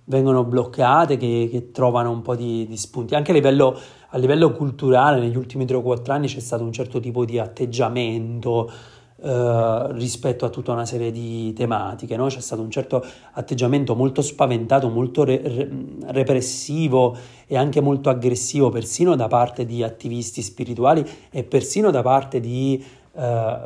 vengono, 0.06 0.44
bloccate, 0.44 1.18
che, 1.18 1.48
che, 1.52 1.72
trovano 1.72 2.12
un 2.12 2.22
po' 2.22 2.36
di, 2.36 2.66
di 2.68 2.78
spunti. 2.78 3.16
Anche 3.16 3.32
a 3.32 3.34
livello, 3.34 3.78
a 4.10 4.18
livello, 4.18 4.52
culturale 4.52 5.20
negli 5.20 5.38
ultimi 5.38 5.66
3 5.66 5.82
4 5.82 6.14
anni 6.14 6.28
c'è 6.28 6.40
stato 6.40 6.64
un 6.64 6.72
certo 6.72 7.00
tipo 7.00 7.26
di 7.26 7.40
atteggiamento 7.40 8.72
eh, 9.18 9.94
rispetto 9.94 10.46
a 10.46 10.50
tutta 10.50 10.74
una 10.74 10.86
serie 10.86 11.10
di 11.10 11.52
tematiche, 11.54 12.16
no? 12.16 12.28
c'è 12.28 12.42
stato 12.42 12.62
un 12.62 12.70
certo 12.70 13.04
atteggiamento 13.32 13.96
molto 13.96 14.22
spaventato, 14.22 14.90
molto 14.90 15.24
re- 15.24 15.42
re- 15.42 15.70
repressivo 16.08 17.18
e 17.48 17.58
anche 17.58 17.82
molto 17.82 18.10
aggressivo, 18.10 18.70
persino 18.70 19.16
da 19.16 19.28
parte 19.28 19.66
di 19.66 19.82
attivisti 19.82 20.42
spirituali 20.42 21.04
e 21.32 21.44
persino 21.44 21.92
da 21.92 22.02
parte 22.02 22.40
di 22.40 22.84
eh, 23.18 23.58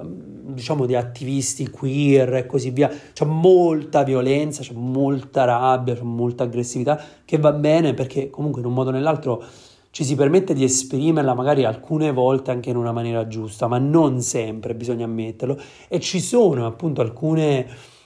diciamo 0.53 0.85
di 0.85 0.95
attivisti 0.95 1.69
queer 1.69 2.35
e 2.35 2.45
così 2.45 2.69
via, 2.69 2.89
c'è 3.13 3.25
molta 3.25 4.03
violenza, 4.03 4.61
c'è 4.61 4.73
molta 4.73 5.43
rabbia, 5.45 5.95
c'è 5.95 6.03
molta 6.03 6.43
aggressività 6.43 7.01
che 7.25 7.37
va 7.37 7.51
bene 7.51 7.93
perché 7.93 8.29
comunque 8.29 8.61
in 8.61 8.67
un 8.67 8.73
modo 8.73 8.89
o 8.89 8.93
nell'altro 8.93 9.43
ci 9.91 10.03
si 10.03 10.15
permette 10.15 10.53
di 10.53 10.63
esprimerla 10.63 11.33
magari 11.33 11.65
alcune 11.65 12.11
volte 12.11 12.51
anche 12.51 12.69
in 12.69 12.75
una 12.75 12.91
maniera 12.91 13.27
giusta, 13.27 13.67
ma 13.67 13.79
non 13.79 14.21
sempre, 14.21 14.75
bisogna 14.75 15.05
ammetterlo, 15.05 15.59
e 15.87 15.99
ci 15.99 16.19
sono 16.19 16.65
appunto 16.65 17.01
alcune, 17.01 17.65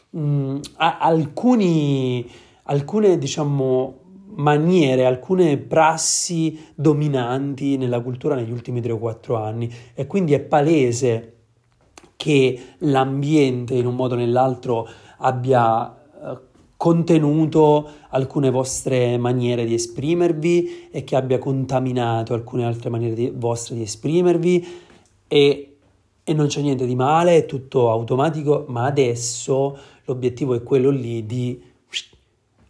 mh, 0.10 0.20
mm, 0.20 0.58
alcuni, 0.78 2.26
alcune 2.64 3.18
diciamo 3.18 4.00
maniere, 4.36 5.06
alcune 5.06 5.58
prassi 5.58 6.58
dominanti 6.74 7.78
nella 7.78 8.02
cultura 8.02 8.36
negli 8.36 8.52
ultimi 8.52 8.82
3 8.82 8.94
o 8.94 8.98
4 8.98 9.36
anni. 9.36 9.72
E 9.94 10.08
quindi 10.08 10.34
è 10.34 10.39
palese 10.39 11.33
che 12.24 12.58
l'ambiente 12.78 13.74
in 13.74 13.86
un 13.86 13.96
modo 13.96 14.14
o 14.14 14.18
nell'altro 14.18 14.88
abbia 15.18 15.94
eh, 15.94 16.38
contenuto 16.78 17.86
alcune 18.12 18.50
vostre 18.50 19.18
maniere 19.18 19.66
di 19.66 19.74
esprimervi 19.74 20.88
e 20.90 21.04
che 21.04 21.18
abbia 21.18 21.38
contaminato 21.38 22.34
alcune 22.34 22.64
altre 22.64 22.90
maniere 22.90 23.14
di, 23.14 23.34
vostre 23.36 23.76
di 23.76 23.82
esprimervi. 23.82 24.66
E, 25.28 25.76
e 26.24 26.34
non 26.34 26.48
c'è 26.48 26.62
niente 26.62 26.86
di 26.86 26.96
male, 26.96 27.36
è 27.36 27.46
tutto 27.46 27.92
automatico, 27.92 28.64
ma 28.70 28.86
adesso 28.86 29.78
l'obiettivo 30.06 30.54
è 30.54 30.64
quello 30.64 30.92
lì 30.92 31.26
di 31.26 31.62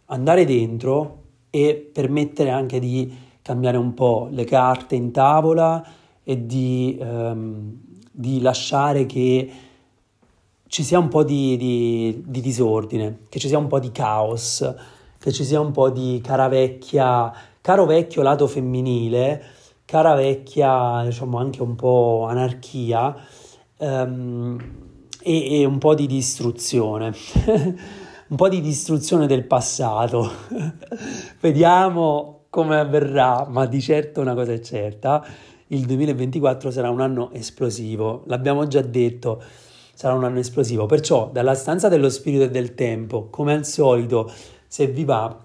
andare 0.06 0.44
dentro 0.44 1.18
e 1.50 1.76
permettere 1.92 2.50
anche 2.50 2.80
di 2.80 3.08
cambiare 3.40 3.76
un 3.76 3.94
po' 3.94 4.26
le 4.32 4.42
carte 4.42 4.96
in 4.96 5.12
tavola 5.12 5.86
e 6.24 6.44
di, 6.44 6.98
um, 7.00 7.93
di 8.16 8.40
lasciare 8.40 9.06
che 9.06 9.50
ci 10.68 10.84
sia 10.84 11.00
un 11.00 11.08
po' 11.08 11.24
di, 11.24 11.56
di, 11.56 12.22
di 12.24 12.40
disordine, 12.40 13.22
che 13.28 13.40
ci 13.40 13.48
sia 13.48 13.58
un 13.58 13.66
po' 13.66 13.80
di 13.80 13.90
caos, 13.90 14.74
che 15.18 15.32
ci 15.32 15.44
sia 15.44 15.58
un 15.58 15.72
po' 15.72 15.90
di 15.90 16.20
cara 16.22 16.46
vecchia, 16.46 17.32
caro 17.60 17.86
vecchio 17.86 18.22
lato 18.22 18.46
femminile, 18.46 19.42
cara 19.84 20.14
vecchia, 20.14 21.02
diciamo 21.04 21.38
anche 21.38 21.60
un 21.60 21.74
po' 21.74 22.26
anarchia 22.28 23.16
um, 23.78 24.58
e, 25.20 25.60
e 25.60 25.64
un 25.64 25.78
po' 25.78 25.94
di 25.94 26.06
distruzione. 26.06 27.12
un 28.28 28.36
po' 28.36 28.48
di 28.48 28.60
distruzione 28.60 29.26
del 29.26 29.44
passato. 29.44 30.30
Vediamo 31.40 32.44
come 32.48 32.78
avverrà, 32.78 33.46
ma 33.48 33.66
di 33.66 33.80
certo 33.80 34.20
una 34.20 34.34
cosa 34.34 34.52
è 34.52 34.60
certa, 34.60 35.24
il 35.68 35.86
2024 35.86 36.70
sarà 36.70 36.90
un 36.90 37.00
anno 37.00 37.30
esplosivo, 37.32 38.22
l'abbiamo 38.26 38.66
già 38.66 38.82
detto, 38.82 39.42
sarà 39.94 40.14
un 40.14 40.24
anno 40.24 40.38
esplosivo. 40.38 40.86
Perciò 40.86 41.30
dalla 41.32 41.54
stanza 41.54 41.88
dello 41.88 42.10
spirito 42.10 42.44
e 42.44 42.50
del 42.50 42.74
tempo, 42.74 43.28
come 43.30 43.54
al 43.54 43.64
solito, 43.64 44.30
se 44.66 44.86
vi 44.86 45.04
va, 45.04 45.42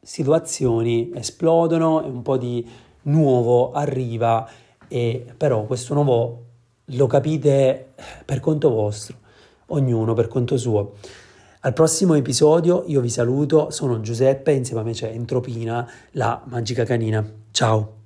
situazioni 0.00 1.10
esplodono 1.14 2.02
e 2.02 2.08
un 2.08 2.22
po' 2.22 2.38
di 2.38 2.66
nuovo 3.02 3.72
arriva 3.72 4.48
e 4.88 5.26
però 5.36 5.64
questo 5.64 5.94
nuovo 5.94 6.44
lo 6.90 7.06
capite 7.06 7.92
per 8.24 8.40
conto 8.40 8.70
vostro, 8.70 9.16
ognuno 9.66 10.14
per 10.14 10.28
conto 10.28 10.56
suo. 10.56 10.94
Al 11.60 11.72
prossimo 11.72 12.14
episodio 12.14 12.84
io 12.86 13.00
vi 13.00 13.10
saluto, 13.10 13.70
sono 13.70 14.00
Giuseppe, 14.00 14.52
insieme 14.52 14.80
a 14.80 14.84
me 14.84 14.92
c'è 14.92 15.10
Entropina, 15.10 15.88
la 16.12 16.40
magica 16.46 16.84
canina. 16.84 17.45
Ciao! 17.56 18.05